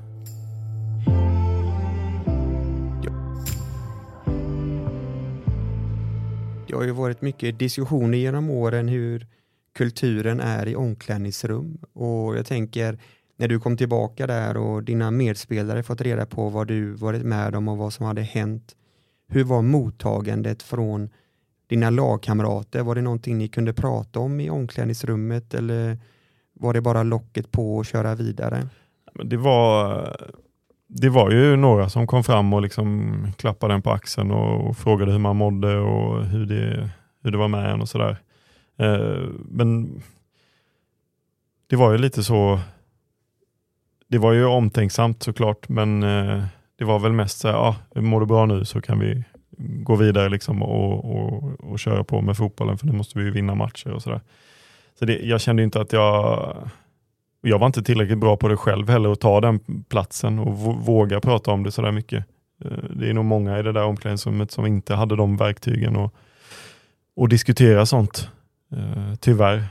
Det 6.67 6.75
har 6.75 6.83
ju 6.83 6.91
varit 6.91 7.21
mycket 7.21 7.59
diskussioner 7.59 8.17
genom 8.17 8.49
åren 8.49 8.87
hur 8.87 9.27
kulturen 9.75 10.39
är 10.39 10.67
i 10.67 10.75
omklädningsrum. 10.75 11.77
Och 11.93 12.37
jag 12.37 12.45
tänker, 12.45 12.99
när 13.37 13.47
du 13.47 13.59
kom 13.59 13.77
tillbaka 13.77 14.27
där 14.27 14.57
och 14.57 14.83
dina 14.83 15.11
medspelare 15.11 15.83
fått 15.83 16.01
reda 16.01 16.25
på 16.25 16.49
vad 16.49 16.67
du 16.67 16.91
varit 16.91 17.23
med 17.23 17.55
om 17.55 17.67
och 17.67 17.77
vad 17.77 17.93
som 17.93 18.05
hade 18.05 18.21
hänt. 18.21 18.75
Hur 19.27 19.43
var 19.43 19.61
mottagandet 19.61 20.63
från 20.63 21.09
dina 21.67 21.89
lagkamrater? 21.89 22.83
Var 22.83 22.95
det 22.95 23.01
någonting 23.01 23.37
ni 23.37 23.47
kunde 23.47 23.73
prata 23.73 24.19
om 24.19 24.39
i 24.39 24.49
omklädningsrummet 24.49 25.53
eller 25.53 25.97
var 26.53 26.73
det 26.73 26.81
bara 26.81 27.03
locket 27.03 27.51
på 27.51 27.77
och 27.77 27.85
köra 27.85 28.15
vidare? 28.15 28.67
Det 29.23 29.37
var, 29.37 30.15
det 30.93 31.10
var 31.10 31.32
ju 31.32 31.56
några 31.56 31.89
som 31.89 32.08
kom 32.08 32.23
fram 32.23 32.54
och 32.54 32.62
liksom 32.62 33.27
klappade 33.38 33.73
en 33.73 33.82
på 33.82 33.91
axeln 33.91 34.32
och, 34.32 34.77
frågade 34.77 35.12
hur 35.12 35.19
man 35.19 35.36
mådde 35.36 35.77
och 35.77 36.25
hur 36.25 36.45
det, 36.45 36.89
hur 37.23 37.32
det 37.32 37.38
var 37.38 37.47
med 37.47 37.71
en 37.71 37.82
och 37.82 37.89
sådär. 37.89 38.17
Eh, 38.77 39.27
men 39.49 40.01
det 41.69 41.75
var 41.75 41.91
ju 41.91 41.97
lite 41.97 42.23
så, 42.23 42.60
det 44.08 44.17
var 44.17 44.34
ju 44.34 44.45
omtänksamt 44.45 45.23
såklart, 45.23 45.69
men 45.69 46.04
eh, 46.04 46.43
det 46.75 46.86
var 46.86 46.99
väl 46.99 47.12
mest 47.12 47.39
så 47.39 47.47
här, 47.47 47.56
ja, 47.56 47.75
mår 48.01 48.19
du 48.19 48.25
bra 48.25 48.45
nu 48.45 48.65
så 48.65 48.82
kan 48.82 48.99
vi 48.99 49.23
gå 49.58 49.95
vidare 49.95 50.30
liksom 50.30 50.63
och, 50.63 51.15
och, 51.15 51.60
och 51.60 51.80
köra 51.80 52.04
på 52.04 52.21
med 52.21 52.38
fotbollen 52.38 52.77
för 52.77 52.86
nu 52.88 52.93
måste 52.93 53.19
vi 53.19 53.30
vinna 53.30 53.56
matcher 53.56 53.91
och 53.91 54.01
sådär. 54.01 54.21
Så 54.99 55.06
det, 55.06 55.19
jag 55.19 55.41
kände 55.41 55.63
inte 55.63 55.82
att 55.82 55.93
jag, 55.93 56.56
jag 57.41 57.60
var 57.60 57.67
inte 57.67 57.84
tillräckligt 57.84 58.17
bra 58.17 58.38
på 58.38 58.47
det 58.47 58.58
själv 58.58 58.89
heller 58.89 59.12
att 59.12 59.19
ta 59.19 59.41
den 59.41 59.84
platsen 59.89 60.39
och 60.39 60.58
våga 60.58 61.19
prata 61.19 61.51
om 61.51 61.63
det 61.63 61.71
sådär 61.71 61.91
mycket. 61.91 62.25
Eh, 62.65 62.84
det 62.95 63.10
är 63.10 63.13
nog 63.13 63.25
många 63.25 63.60
i 63.60 63.63
det 63.63 63.71
där 63.71 63.84
omklädningsrummet 63.84 64.51
som 64.51 64.65
inte 64.65 64.95
hade 64.95 65.15
de 65.15 65.38
verktygen 65.38 65.95
och, 65.95 66.13
och 67.15 67.30
diskutera 67.30 67.86
sånt. 67.86 68.30
Eh, 68.71 69.15
tyvärr. 69.19 69.63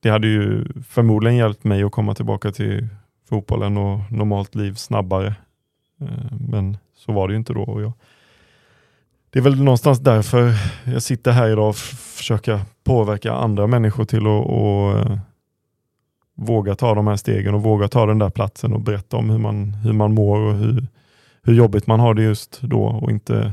Det 0.00 0.10
hade 0.10 0.26
ju 0.26 0.64
förmodligen 0.88 1.36
hjälpt 1.36 1.64
mig 1.64 1.82
att 1.82 1.92
komma 1.92 2.14
tillbaka 2.14 2.52
till 2.52 2.88
fotbollen 3.28 3.76
och 3.76 4.12
normalt 4.12 4.54
liv 4.54 4.74
snabbare. 4.74 5.34
Eh, 6.00 6.32
men 6.48 6.76
så 6.96 7.12
var 7.12 7.28
det 7.28 7.32
ju 7.32 7.38
inte 7.38 7.52
då. 7.52 7.62
Och 7.62 7.82
jag, 7.82 7.92
det 9.30 9.38
är 9.38 9.42
väl 9.42 9.62
någonstans 9.62 9.98
därför 9.98 10.52
jag 10.84 11.02
sitter 11.02 11.32
här 11.32 11.48
idag 11.48 11.68
och 11.68 11.76
försöker 11.76 12.60
påverka 12.84 13.32
andra 13.32 13.66
människor 13.66 14.04
till 14.04 14.26
att 14.26 14.46
och, 14.46 15.27
våga 16.40 16.74
ta 16.74 16.94
de 16.94 17.06
här 17.06 17.16
stegen 17.16 17.54
och 17.54 17.62
våga 17.62 17.88
ta 17.88 18.06
den 18.06 18.18
där 18.18 18.30
platsen 18.30 18.72
och 18.72 18.80
berätta 18.80 19.16
om 19.16 19.30
hur 19.30 19.38
man, 19.38 19.74
hur 19.74 19.92
man 19.92 20.14
mår 20.14 20.40
och 20.40 20.54
hur, 20.54 20.86
hur 21.42 21.54
jobbigt 21.54 21.86
man 21.86 22.00
har 22.00 22.14
det 22.14 22.22
just 22.22 22.60
då 22.62 22.82
och 22.82 23.10
inte, 23.10 23.52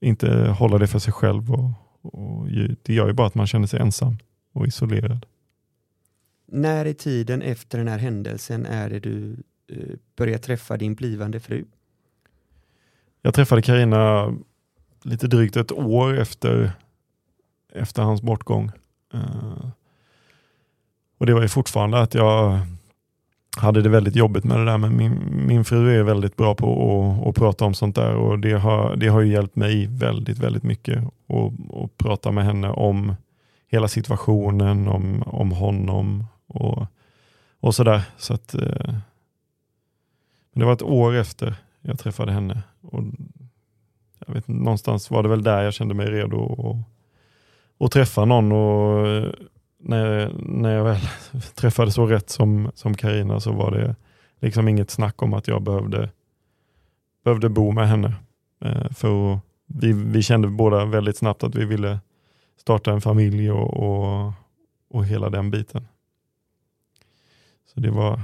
inte 0.00 0.54
hålla 0.58 0.78
det 0.78 0.86
för 0.86 0.98
sig 0.98 1.12
själv 1.12 1.52
och, 1.52 1.70
och 2.02 2.46
det 2.82 2.94
gör 2.94 3.06
ju 3.06 3.12
bara 3.12 3.26
att 3.26 3.34
man 3.34 3.46
känner 3.46 3.66
sig 3.66 3.80
ensam 3.80 4.18
och 4.52 4.66
isolerad. 4.66 5.26
När 6.46 6.84
i 6.84 6.94
tiden 6.94 7.42
efter 7.42 7.78
den 7.78 7.88
här 7.88 7.98
händelsen 7.98 8.66
är 8.66 8.90
det 8.90 9.00
du 9.00 9.36
eh, 9.72 9.96
börjar 10.16 10.38
träffa 10.38 10.76
din 10.76 10.94
blivande 10.94 11.40
fru? 11.40 11.64
Jag 13.22 13.34
träffade 13.34 13.62
Karina 13.62 14.34
lite 15.02 15.26
drygt 15.26 15.56
ett 15.56 15.72
år 15.72 16.18
efter, 16.18 16.72
efter 17.72 18.02
hans 18.02 18.22
bortgång. 18.22 18.70
Och 21.18 21.26
Det 21.26 21.34
var 21.34 21.42
ju 21.42 21.48
fortfarande 21.48 22.00
att 22.00 22.14
jag 22.14 22.58
hade 23.56 23.82
det 23.82 23.88
väldigt 23.88 24.16
jobbigt 24.16 24.44
med 24.44 24.58
det 24.58 24.64
där 24.64 24.78
men 24.78 24.96
min, 24.96 25.46
min 25.46 25.64
fru 25.64 25.98
är 25.98 26.02
väldigt 26.02 26.36
bra 26.36 26.54
på 26.54 26.66
att, 27.20 27.28
att 27.28 27.34
prata 27.34 27.64
om 27.64 27.74
sånt 27.74 27.96
där 27.96 28.14
och 28.14 28.38
det 28.38 28.52
har, 28.52 28.96
det 28.96 29.08
har 29.08 29.20
ju 29.20 29.32
hjälpt 29.32 29.56
mig 29.56 29.86
väldigt, 29.86 30.38
väldigt 30.38 30.62
mycket 30.62 30.98
att 31.72 31.98
prata 31.98 32.32
med 32.32 32.44
henne 32.44 32.70
om 32.70 33.14
hela 33.68 33.88
situationen, 33.88 34.88
om, 34.88 35.22
om 35.26 35.52
honom 35.52 36.24
och, 36.46 36.86
och 37.60 37.74
sådär. 37.74 38.02
Så 38.16 38.34
att, 38.34 38.54
eh, 38.54 38.94
det 40.54 40.64
var 40.64 40.72
ett 40.72 40.82
år 40.82 41.14
efter 41.14 41.54
jag 41.80 41.98
träffade 41.98 42.32
henne 42.32 42.62
och 42.80 43.02
jag 44.26 44.34
vet, 44.34 44.48
någonstans 44.48 45.10
var 45.10 45.22
det 45.22 45.28
väl 45.28 45.42
där 45.42 45.62
jag 45.62 45.74
kände 45.74 45.94
mig 45.94 46.06
redo 46.06 46.70
att, 46.70 47.84
att 47.84 47.92
träffa 47.92 48.24
någon 48.24 48.52
och 48.52 49.34
när, 49.88 50.32
när 50.38 50.74
jag 50.74 50.84
väl 50.84 51.00
träffade 51.54 51.90
så 51.90 52.06
rätt 52.06 52.30
som 52.30 52.70
som 52.74 52.94
så 53.40 53.52
var 53.52 53.70
det 53.70 53.96
liksom 54.40 54.68
inget 54.68 54.90
snack 54.90 55.22
om 55.22 55.34
att 55.34 55.48
jag 55.48 55.62
behövde, 55.62 56.10
behövde 57.24 57.48
bo 57.48 57.72
med 57.72 57.88
henne. 57.88 58.14
Eh, 58.60 58.90
för 58.90 59.38
vi, 59.66 59.92
vi 59.92 60.22
kände 60.22 60.48
båda 60.48 60.84
väldigt 60.84 61.16
snabbt 61.16 61.42
att 61.42 61.54
vi 61.54 61.64
ville 61.64 62.00
starta 62.60 62.92
en 62.92 63.00
familj 63.00 63.50
och, 63.50 63.76
och, 63.76 64.32
och 64.90 65.06
hela 65.06 65.30
den 65.30 65.50
biten. 65.50 65.88
Så 67.74 67.80
det 67.80 67.90
var, 67.90 68.16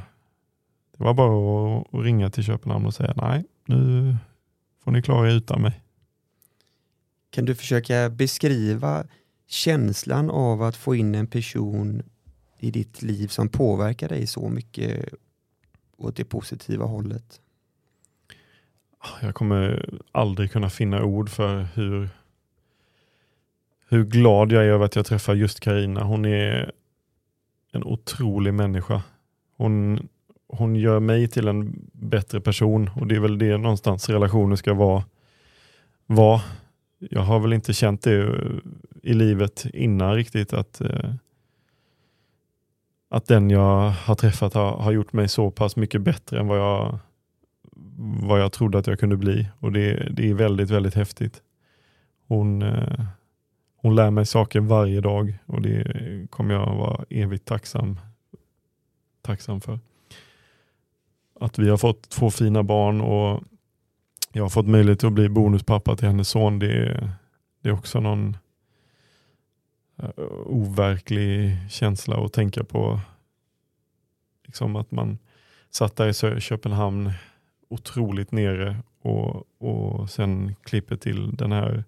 det 0.96 1.04
var 1.04 1.14
bara 1.14 1.78
att, 1.78 1.94
att 1.94 2.04
ringa 2.04 2.30
till 2.30 2.44
Köpenhamn 2.44 2.86
och 2.86 2.94
säga 2.94 3.14
nej, 3.16 3.44
nu 3.66 4.16
får 4.84 4.90
ni 4.90 5.02
klara 5.02 5.30
er 5.30 5.34
utan 5.34 5.62
mig. 5.62 5.80
Kan 7.30 7.44
du 7.44 7.54
försöka 7.54 8.10
beskriva 8.10 9.04
känslan 9.52 10.30
av 10.30 10.62
att 10.62 10.76
få 10.76 10.94
in 10.94 11.14
en 11.14 11.26
person 11.26 12.02
i 12.58 12.70
ditt 12.70 13.02
liv 13.02 13.28
som 13.28 13.48
påverkar 13.48 14.08
dig 14.08 14.26
så 14.26 14.48
mycket 14.48 15.14
åt 15.96 16.16
det 16.16 16.24
positiva 16.24 16.84
hållet? 16.84 17.40
Jag 19.22 19.34
kommer 19.34 19.90
aldrig 20.12 20.52
kunna 20.52 20.70
finna 20.70 21.04
ord 21.04 21.30
för 21.30 21.66
hur, 21.74 22.08
hur 23.88 24.04
glad 24.04 24.52
jag 24.52 24.64
är 24.64 24.68
över 24.68 24.84
att 24.84 24.96
jag 24.96 25.06
träffar 25.06 25.34
just 25.34 25.60
Karina. 25.60 26.04
Hon 26.04 26.24
är 26.24 26.72
en 27.72 27.84
otrolig 27.84 28.54
människa. 28.54 29.02
Hon, 29.56 30.08
hon 30.48 30.76
gör 30.76 31.00
mig 31.00 31.28
till 31.28 31.48
en 31.48 31.90
bättre 31.92 32.40
person 32.40 32.90
och 32.96 33.06
det 33.06 33.14
är 33.14 33.20
väl 33.20 33.38
det 33.38 33.58
någonstans 33.58 34.08
relationer 34.08 34.56
ska 34.56 34.74
vara. 34.74 35.04
vara 36.06 36.40
jag 37.10 37.20
har 37.20 37.40
väl 37.40 37.52
inte 37.52 37.72
känt 37.72 38.02
det 38.02 38.34
i 39.02 39.14
livet 39.14 39.66
innan 39.74 40.14
riktigt 40.14 40.52
att, 40.52 40.80
eh, 40.80 41.14
att 43.08 43.26
den 43.26 43.50
jag 43.50 43.90
har 43.90 44.14
träffat 44.14 44.54
har, 44.54 44.76
har 44.76 44.92
gjort 44.92 45.12
mig 45.12 45.28
så 45.28 45.50
pass 45.50 45.76
mycket 45.76 46.02
bättre 46.02 46.40
än 46.40 46.46
vad 46.46 46.58
jag, 46.58 46.98
vad 48.22 48.40
jag 48.40 48.52
trodde 48.52 48.78
att 48.78 48.86
jag 48.86 48.98
kunde 48.98 49.16
bli. 49.16 49.48
Och 49.58 49.72
det, 49.72 50.12
det 50.12 50.30
är 50.30 50.34
väldigt, 50.34 50.70
väldigt 50.70 50.94
häftigt. 50.94 51.42
Hon, 52.28 52.62
eh, 52.62 53.04
hon 53.76 53.94
lär 53.94 54.10
mig 54.10 54.26
saker 54.26 54.60
varje 54.60 55.00
dag 55.00 55.38
och 55.46 55.62
det 55.62 55.86
kommer 56.30 56.54
jag 56.54 56.76
vara 56.76 57.04
evigt 57.10 57.44
tacksam, 57.44 58.00
tacksam 59.22 59.60
för. 59.60 59.78
Att 61.40 61.58
vi 61.58 61.70
har 61.70 61.76
fått 61.76 62.08
två 62.08 62.30
fina 62.30 62.62
barn 62.62 63.00
och 63.00 63.42
jag 64.32 64.44
har 64.44 64.48
fått 64.48 64.66
möjlighet 64.66 65.04
att 65.04 65.12
bli 65.12 65.28
bonuspappa 65.28 65.96
till 65.96 66.06
hennes 66.06 66.28
son. 66.28 66.58
Det 66.58 66.72
är, 66.72 67.10
det 67.62 67.68
är 67.68 67.72
också 67.72 68.00
någon, 68.00 68.36
Eh, 69.96 70.10
overklig 70.46 71.56
känsla 71.70 72.24
att 72.24 72.32
tänka 72.32 72.64
på. 72.64 73.00
Liksom 74.46 74.76
att 74.76 74.90
man 74.90 75.18
satt 75.70 75.96
där 75.96 76.36
i 76.36 76.40
Köpenhamn 76.40 77.12
otroligt 77.68 78.32
nere 78.32 78.76
och, 79.02 79.46
och 79.58 80.10
sen 80.10 80.54
klipper 80.62 80.96
till 80.96 81.36
den 81.36 81.52
här 81.52 81.84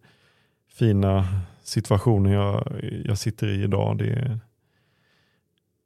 fina 0.68 1.40
situationen 1.62 2.32
jag, 2.32 2.80
jag 3.04 3.18
sitter 3.18 3.48
i 3.48 3.62
idag. 3.62 3.98
Det 3.98 4.10
är, 4.10 4.40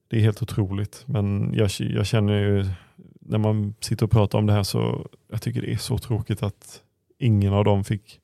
det 0.08 0.16
är 0.16 0.20
helt 0.20 0.42
otroligt. 0.42 1.04
Men 1.06 1.54
jag, 1.54 1.70
jag 1.78 2.06
känner 2.06 2.40
ju 2.40 2.66
när 3.20 3.38
man 3.38 3.74
sitter 3.80 4.04
och 4.06 4.10
pratar 4.10 4.38
om 4.38 4.46
det 4.46 4.52
här 4.52 4.62
så 4.62 5.08
jag 5.28 5.42
tycker 5.42 5.62
det 5.62 5.72
är 5.72 5.76
så 5.76 5.98
tråkigt 5.98 6.42
att 6.42 6.82
ingen 7.18 7.52
av 7.52 7.64
dem 7.64 7.84
fick, 7.84 8.20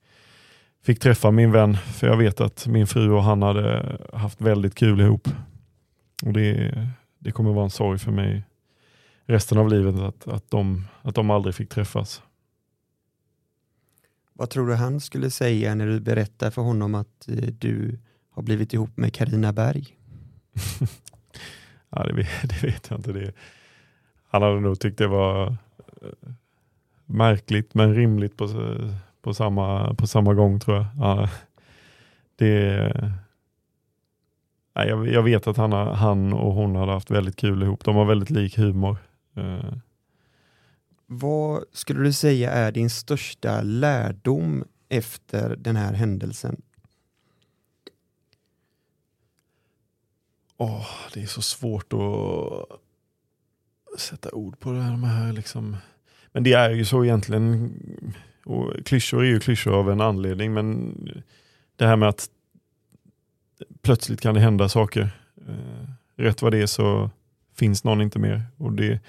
fick 0.85 1.01
träffa 1.01 1.31
min 1.31 1.53
vän. 1.53 1.77
För 1.77 2.07
jag 2.07 2.17
vet 2.17 2.41
att 2.41 2.67
min 2.67 2.87
fru 2.87 3.11
och 3.11 3.23
han 3.23 3.43
hade 3.43 3.99
haft 4.13 4.41
väldigt 4.41 4.75
kul 4.75 5.01
ihop. 5.01 5.29
Och 6.23 6.33
det, 6.33 6.75
det 7.19 7.33
kommer 7.33 7.53
vara 7.53 7.65
en 7.65 7.71
sorg 7.71 7.99
för 7.99 8.13
mig 8.13 8.45
resten 9.27 9.59
av 9.59 9.69
livet 9.69 9.95
att, 9.95 10.29
att, 10.29 10.51
de, 10.51 10.85
att 11.03 11.15
de 11.15 11.31
aldrig 11.31 11.55
fick 11.55 11.69
träffas. 11.69 12.23
Vad 14.33 14.51
tror 14.51 14.67
du 14.67 14.75
han 14.75 15.01
skulle 15.01 15.31
säga 15.31 15.75
när 15.75 15.87
du 15.87 16.01
berättar 16.01 16.51
för 16.51 16.63
honom 16.63 16.95
att 16.95 17.29
eh, 17.29 17.49
du 17.59 17.99
har 18.31 18.43
blivit 18.43 18.73
ihop 18.73 18.97
med 18.97 19.15
Karina 19.15 19.53
Berg? 19.53 19.87
ja, 21.91 22.05
det, 22.05 22.13
vet, 22.13 22.29
det 22.43 22.63
vet 22.63 22.91
jag 22.91 22.99
inte. 22.99 23.13
Det, 23.13 23.33
han 24.29 24.43
hade 24.43 24.61
nog 24.61 24.81
tyckt 24.81 24.99
det 24.99 25.07
var 25.07 25.47
eh, 26.03 26.31
märkligt 27.07 27.75
men 27.75 27.95
rimligt 27.95 28.37
på, 28.37 28.49
på, 29.25 29.35
samma, 29.35 29.95
på 29.95 30.07
samma 30.07 30.35
gång 30.35 30.61
tror 30.61 30.77
jag. 30.77 30.87
Ja, 30.99 31.29
det, 32.37 32.93
nej, 34.75 34.89
jag, 34.89 35.09
jag 35.09 35.23
vet 35.23 35.47
att 35.47 35.57
han, 35.57 35.73
han 35.73 36.33
och 36.33 36.55
hon 36.55 36.77
hade 36.77 36.93
haft 36.93 37.11
väldigt 37.11 37.37
kul 37.37 37.63
ihop. 37.63 37.85
De 37.85 37.97
har 37.97 38.05
väldigt 38.05 38.31
lik 38.31 38.59
humor. 38.59 38.97
Eh. 39.37 39.73
Vad 41.07 41.65
skulle 41.73 42.03
du 42.03 42.13
säga 42.13 42.51
är 42.51 42.73
din 42.73 42.91
största 42.91 43.63
lärdom 43.63 44.65
efter 44.89 45.57
den 45.57 45.77
här 45.77 45.93
händelsen? 45.93 46.63
Oh, 50.57 50.87
det 51.15 51.23
är 51.23 51.27
så 51.27 51.43
svårt 51.43 51.93
att 51.93 54.01
sätta 54.01 54.31
ord 54.31 54.59
på 54.59 54.73
det 54.73 54.81
här. 54.81 54.91
De 54.91 55.05
här 55.05 55.33
liksom. 55.33 55.77
Men 56.33 56.43
det 56.43 56.53
är 56.53 56.71
ju 56.71 56.85
så 56.85 57.05
egentligen. 57.05 57.75
Och 58.45 58.73
klyschor 58.85 59.25
är 59.25 59.29
ju 59.29 59.41
klyschor 59.41 59.75
av 59.75 59.91
en 59.91 60.01
anledning. 60.01 60.55
Men 60.55 60.95
det 61.77 61.87
här 61.87 61.97
med 61.97 62.09
att 62.09 62.29
plötsligt 63.83 64.21
kan 64.21 64.35
det 64.35 64.41
hända 64.41 64.69
saker. 64.69 65.11
Eh, 65.49 65.89
rätt 66.17 66.43
vad 66.43 66.53
det 66.53 66.59
är 66.59 66.67
så 66.67 67.11
finns 67.55 67.85
någon 67.85 68.01
inte 68.01 68.19
mer. 68.19 68.43
Och 68.57 68.73
det, 68.73 69.01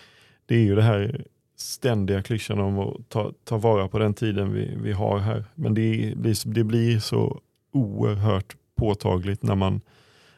det 0.45 0.55
är 0.55 0.63
ju 0.63 0.75
det 0.75 0.81
här 0.81 1.25
ständiga 1.57 2.21
klyschan 2.23 2.59
om 2.59 2.79
att 2.79 3.09
ta, 3.09 3.31
ta 3.43 3.57
vara 3.57 3.87
på 3.87 3.99
den 3.99 4.13
tiden 4.13 4.53
vi, 4.53 4.77
vi 4.81 4.91
har 4.91 5.19
här. 5.19 5.45
Men 5.55 5.73
det 5.73 6.15
blir, 6.17 6.53
det 6.53 6.63
blir 6.63 6.99
så 6.99 7.41
oerhört 7.71 8.55
påtagligt 8.75 9.43
när 9.43 9.55
man 9.55 9.81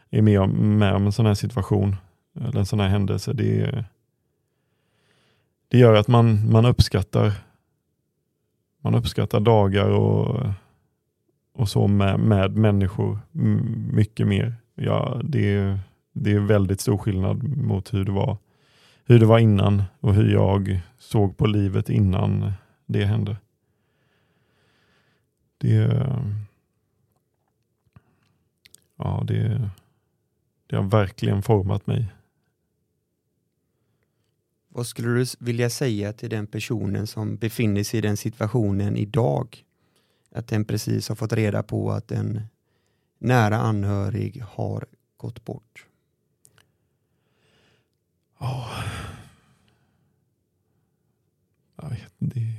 är 0.10 0.22
med 0.22 0.40
om, 0.40 0.78
med 0.78 0.94
om 0.94 1.06
en 1.06 1.12
sån 1.12 1.26
här 1.26 1.34
situation 1.34 1.96
eller 2.36 2.60
en 2.60 2.66
sån 2.66 2.80
här 2.80 2.88
händelse. 2.88 3.34
Det, 3.34 3.86
det 5.68 5.78
gör 5.78 5.94
att 5.94 6.08
man, 6.08 6.52
man 6.52 6.66
uppskattar 6.66 7.34
man 8.82 8.96
uppskattar 8.96 9.40
dagar 9.40 9.90
och, 9.90 10.46
och 11.54 11.70
så 11.70 11.88
med, 11.88 12.20
med 12.20 12.58
människor 12.58 13.20
mycket 13.92 14.28
mer. 14.28 14.56
Ja, 14.76 15.22
det, 15.24 15.78
det 16.14 16.32
är 16.32 16.40
väldigt 16.40 16.82
stor 16.82 16.98
skillnad 16.98 17.44
mot 17.44 17.94
hur 17.94 18.06
det 18.06 18.12
var 18.12 18.38
hur 19.10 19.20
det 19.20 19.26
var 19.26 19.40
innan 19.40 19.84
och 20.00 20.14
hur 20.14 20.34
jag 20.34 20.80
såg 20.98 21.38
på 21.38 21.48
livet 21.48 21.90
innan 21.90 22.52
det 22.86 23.06
hände. 23.06 23.38
Det, 25.58 26.08
ja, 28.98 29.24
det, 29.28 29.70
det 30.68 30.76
har 30.76 30.84
verkligen 30.84 31.44
format 31.44 31.88
mig. 31.88 32.06
Vad 34.78 34.88
skulle 34.88 35.08
du 35.08 35.26
vilja 35.40 35.70
säga 35.70 36.14
till 36.14 36.30
den 36.30 36.48
personen 36.48 37.08
som 37.08 37.38
befinner 37.38 37.84
sig 37.84 37.98
i 37.98 38.02
den 38.02 38.18
situationen 38.18 38.98
idag? 38.98 39.64
Att 40.32 40.48
den 40.48 40.66
precis 40.66 41.10
har 41.10 41.16
fått 41.16 41.34
reda 41.34 41.64
på 41.64 41.92
att 41.92 42.12
en 42.12 42.42
nära 43.20 43.58
anhörig 43.58 44.44
har 44.48 44.86
gått 45.18 45.46
bort. 45.46 45.86
Oh. 48.40 48.84
Jag 51.82 51.90
vet, 51.90 52.14
det, 52.18 52.54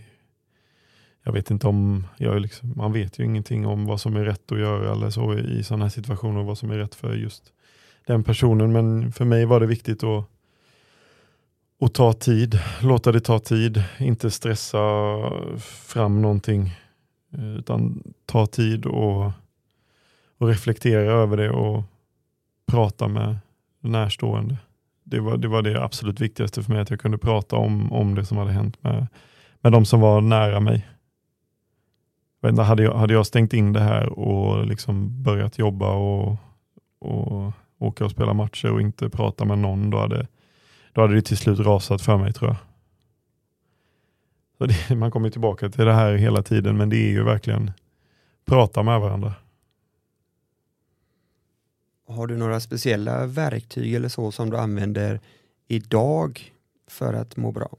jag 1.23 1.33
vet 1.33 1.51
inte 1.51 1.67
om, 1.67 2.07
jag 2.17 2.41
liksom, 2.41 2.73
man 2.77 2.93
vet 2.93 3.19
ju 3.19 3.25
ingenting 3.25 3.67
om 3.67 3.87
vad 3.87 4.01
som 4.01 4.17
är 4.17 4.25
rätt 4.25 4.53
att 4.53 4.59
göra 4.59 4.93
eller 4.93 5.11
så 5.11 5.39
i 5.39 5.63
sådana 5.63 5.85
här 5.85 5.91
situationer, 5.91 6.43
vad 6.43 6.59
som 6.59 6.71
är 6.71 6.79
rätt 6.79 6.95
för 6.95 7.15
just 7.15 7.53
den 8.07 8.25
personen. 8.25 8.73
Men 8.73 9.13
för 9.13 9.25
mig 9.25 9.45
var 9.45 9.61
det 9.61 9.67
viktigt 9.67 10.03
att, 10.05 10.25
och 11.79 11.95
ta 11.95 12.13
tid, 12.13 12.61
låta 12.83 13.13
det 13.13 13.21
ta 13.21 13.39
tid, 13.39 13.85
inte 13.99 14.31
stressa 14.31 14.79
fram 15.61 16.23
någonting. 16.23 16.75
Eh, 17.35 17.57
utan 17.59 18.03
ta 18.27 18.47
tid 18.47 18.87
och, 18.87 19.33
och 20.39 20.49
reflektera 20.49 21.13
över 21.13 21.37
det 21.37 21.51
och 21.51 21.83
prata 22.67 23.09
med 23.09 23.39
närstående 23.81 24.57
det 25.11 25.21
var, 25.21 25.37
det 25.37 25.49
var 25.49 25.63
det 25.63 25.85
absolut 25.85 26.21
viktigaste 26.21 26.63
för 26.63 26.73
mig, 26.73 26.81
att 26.83 26.91
jag 26.91 27.01
kunde 27.01 27.19
prata 27.19 27.57
om, 27.57 27.93
om 27.93 28.15
det 28.15 28.25
som 28.25 28.37
hade 28.37 28.53
hänt 28.53 28.83
med, 28.83 29.07
med 29.61 29.73
de 29.73 29.85
som 29.85 30.01
var 30.01 30.21
nära 30.21 30.61
mig. 30.61 30.89
Inte, 32.47 32.63
hade, 32.63 32.83
jag, 32.83 32.95
hade 32.95 33.15
jag 33.15 33.27
stängt 33.27 33.53
in 33.53 33.73
det 33.73 33.81
här 33.81 34.19
och 34.19 34.67
liksom 34.67 35.23
börjat 35.23 35.59
jobba 35.59 35.95
och, 35.95 36.37
och 36.99 37.53
åka 37.79 38.05
och 38.05 38.11
spela 38.11 38.35
matcher 38.35 38.73
och 38.73 38.81
inte 38.81 39.11
prata 39.11 39.45
med 39.45 39.59
någon, 39.59 39.91
då 39.91 39.99
hade, 39.99 40.27
då 40.93 41.01
hade 41.01 41.15
det 41.15 41.23
till 41.23 41.37
slut 41.37 41.59
rasat 41.59 42.03
för 42.03 42.19
mig 42.19 42.33
tror 42.33 42.51
jag. 42.51 42.57
Så 44.59 44.67
det, 44.67 44.95
man 44.97 45.11
kommer 45.11 45.31
tillbaka 45.31 45.69
till 45.69 45.85
det 45.85 45.95
här 45.95 46.15
hela 46.15 46.43
tiden, 46.43 46.77
men 46.77 46.89
det 46.89 46.97
är 46.97 47.11
ju 47.11 47.25
verkligen 47.25 47.71
prata 48.45 48.83
med 48.83 49.01
varandra. 49.01 49.35
Har 52.09 52.27
du 52.27 52.37
några 52.37 52.61
speciella 52.61 53.27
verktyg 53.27 53.95
eller 53.95 54.09
så 54.09 54.33
som 54.33 54.51
du 54.51 54.57
använder 54.57 55.21
idag 55.69 56.53
för 56.87 57.15
att 57.15 57.37
må 57.37 57.53
bra? 57.53 57.77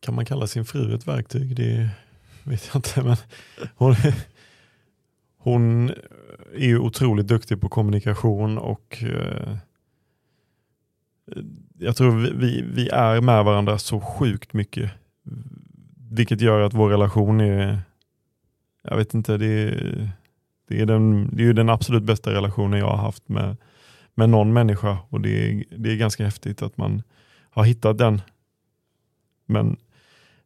Kan 0.00 0.14
man 0.14 0.24
kalla 0.24 0.46
sin 0.46 0.64
fru 0.64 0.94
ett 0.94 1.06
verktyg? 1.06 1.56
Det 1.56 1.90
vet 2.44 2.66
jag 2.66 2.76
inte. 2.76 3.02
Men 3.02 3.16
hon, 3.76 3.94
hon 5.38 5.92
är 6.54 6.66
ju 6.66 6.78
otroligt 6.78 7.26
duktig 7.26 7.60
på 7.60 7.68
kommunikation 7.68 8.58
och 8.58 9.02
eh, 9.02 9.56
jag 11.78 11.96
tror 11.96 12.16
vi, 12.16 12.64
vi 12.74 12.88
är 12.88 13.20
med 13.20 13.44
varandra 13.44 13.78
så 13.78 14.00
sjukt 14.00 14.52
mycket 14.52 14.90
vilket 16.10 16.40
gör 16.40 16.60
att 16.60 16.74
vår 16.74 16.90
relation 16.90 17.40
är, 17.40 17.80
jag 18.82 18.96
vet 18.96 19.14
inte, 19.14 19.36
det 19.36 19.46
är, 19.46 20.10
det 20.68 20.80
är, 20.80 20.86
den, 20.86 21.36
det 21.36 21.46
är 21.46 21.52
den 21.52 21.68
absolut 21.68 22.02
bästa 22.02 22.32
relationen 22.32 22.78
jag 22.78 22.86
har 22.86 22.96
haft 22.96 23.28
med, 23.28 23.56
med 24.14 24.30
någon 24.30 24.52
människa 24.52 24.98
och 25.08 25.20
det 25.20 25.30
är, 25.30 25.64
det 25.78 25.92
är 25.92 25.96
ganska 25.96 26.24
häftigt 26.24 26.62
att 26.62 26.76
man 26.76 27.02
har 27.50 27.64
hittat 27.64 27.98
den. 27.98 28.20
Men 29.46 29.76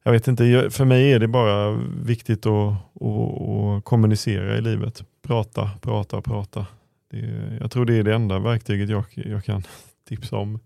jag 0.05 0.13
vet 0.13 0.29
inte, 0.29 0.71
för 0.71 0.85
mig 0.85 1.13
är 1.13 1.19
det 1.19 1.29
bara 1.29 1.71
viktigt 2.05 2.47
att, 2.47 2.73
att, 3.01 3.41
att 3.43 3.85
kommunicera 3.85 4.57
i 4.57 4.61
livet. 4.61 5.05
Prata, 5.23 5.71
prata, 5.81 6.21
prata. 6.21 6.67
Det, 7.11 7.59
jag 7.61 7.71
tror 7.71 7.85
det 7.85 7.95
är 7.95 8.03
det 8.03 8.15
enda 8.15 8.39
verktyget 8.39 8.89
jag, 8.89 9.05
jag 9.15 9.45
kan 9.45 9.63
tipsa 10.09 10.37
om. 10.37 10.59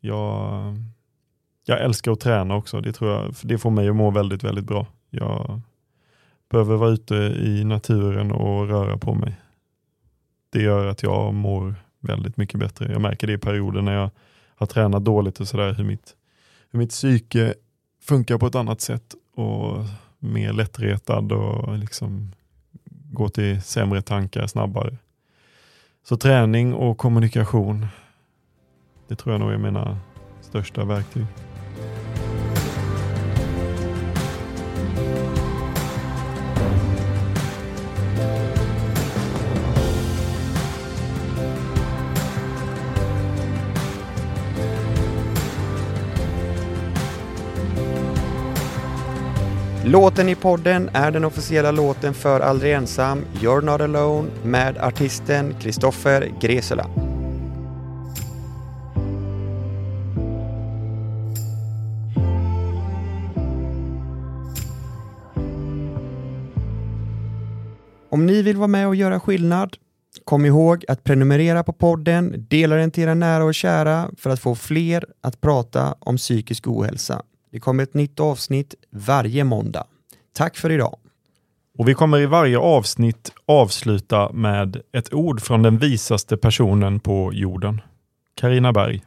Jag 0.00 0.76
jag 1.68 1.80
älskar 1.80 2.12
att 2.12 2.20
träna 2.20 2.56
också. 2.56 2.80
Det, 2.80 2.92
tror 2.92 3.10
jag, 3.10 3.34
det 3.42 3.58
får 3.58 3.70
mig 3.70 3.88
att 3.88 3.96
må 3.96 4.10
väldigt, 4.10 4.44
väldigt 4.44 4.64
bra. 4.64 4.86
Jag 5.10 5.60
behöver 6.50 6.76
vara 6.76 6.90
ute 6.90 7.14
i 7.44 7.64
naturen 7.64 8.32
och 8.32 8.68
röra 8.68 8.98
på 8.98 9.14
mig. 9.14 9.40
Det 10.50 10.62
gör 10.62 10.86
att 10.86 11.02
jag 11.02 11.34
mår 11.34 11.74
väldigt 12.00 12.36
mycket 12.36 12.60
bättre. 12.60 12.92
Jag 12.92 13.00
märker 13.00 13.26
det 13.26 13.32
i 13.32 13.38
perioder 13.38 13.82
när 13.82 13.94
jag 13.94 14.10
har 14.56 14.66
tränat 14.66 15.04
dåligt 15.04 15.40
och 15.40 15.48
sådär, 15.48 15.74
hur 15.74 15.84
mitt, 15.84 16.16
hur 16.70 16.78
mitt 16.78 16.90
psyke 16.90 17.54
funkar 18.08 18.38
på 18.38 18.46
ett 18.46 18.54
annat 18.54 18.80
sätt 18.80 19.14
och 19.34 19.84
mer 20.18 20.52
lättretad 20.52 21.32
och 21.32 21.78
liksom 21.78 22.32
går 23.12 23.28
till 23.28 23.62
sämre 23.62 24.02
tankar 24.02 24.46
snabbare. 24.46 24.96
Så 26.04 26.16
träning 26.16 26.74
och 26.74 26.98
kommunikation, 26.98 27.86
det 29.08 29.16
tror 29.16 29.34
jag 29.34 29.40
nog 29.40 29.52
är 29.52 29.58
mina 29.58 29.98
största 30.40 30.84
verktyg. 30.84 31.26
Låten 49.88 50.28
i 50.28 50.34
podden 50.34 50.90
är 50.92 51.10
den 51.10 51.24
officiella 51.24 51.70
låten 51.70 52.14
för 52.14 52.40
Aldrig 52.40 52.72
Ensam, 52.72 53.24
You're 53.34 53.60
Not 53.60 53.80
Alone 53.80 54.28
med 54.44 54.78
artisten 54.78 55.54
Kristoffer 55.60 56.32
Gresela. 56.40 56.86
Om 68.10 68.26
ni 68.26 68.42
vill 68.42 68.56
vara 68.56 68.68
med 68.68 68.88
och 68.88 68.96
göra 68.96 69.20
skillnad, 69.20 69.76
kom 70.24 70.44
ihåg 70.44 70.84
att 70.88 71.04
prenumerera 71.04 71.64
på 71.64 71.72
podden, 71.72 72.46
dela 72.48 72.76
den 72.76 72.90
till 72.90 73.02
era 73.02 73.14
nära 73.14 73.44
och 73.44 73.54
kära 73.54 74.10
för 74.18 74.30
att 74.30 74.40
få 74.40 74.54
fler 74.54 75.04
att 75.20 75.40
prata 75.40 75.94
om 76.00 76.16
psykisk 76.16 76.66
ohälsa. 76.66 77.22
Det 77.56 77.60
kommer 77.60 77.82
ett 77.82 77.94
nytt 77.94 78.20
avsnitt 78.20 78.74
varje 78.90 79.44
måndag. 79.44 79.86
Tack 80.32 80.56
för 80.56 80.72
idag! 80.72 80.98
Och 81.78 81.88
vi 81.88 81.94
kommer 81.94 82.18
i 82.20 82.26
varje 82.26 82.58
avsnitt 82.58 83.32
avsluta 83.46 84.32
med 84.32 84.82
ett 84.92 85.14
ord 85.14 85.40
från 85.40 85.62
den 85.62 85.78
visaste 85.78 86.36
personen 86.36 87.00
på 87.00 87.32
jorden. 87.32 87.80
Karina 88.34 88.72
Berg. 88.72 89.02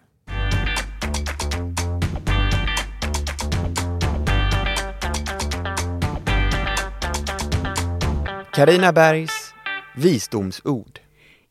Karina 8.53 8.93
Bergs 8.93 9.53
visdomsord. 9.95 10.99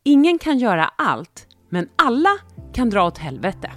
Ingen 0.04 0.38
kan 0.38 0.58
göra 0.58 0.84
allt, 0.84 1.46
men 1.68 1.88
alla 1.96 2.38
kan 2.72 2.90
dra 2.90 3.06
åt 3.06 3.18
helvete. 3.18 3.70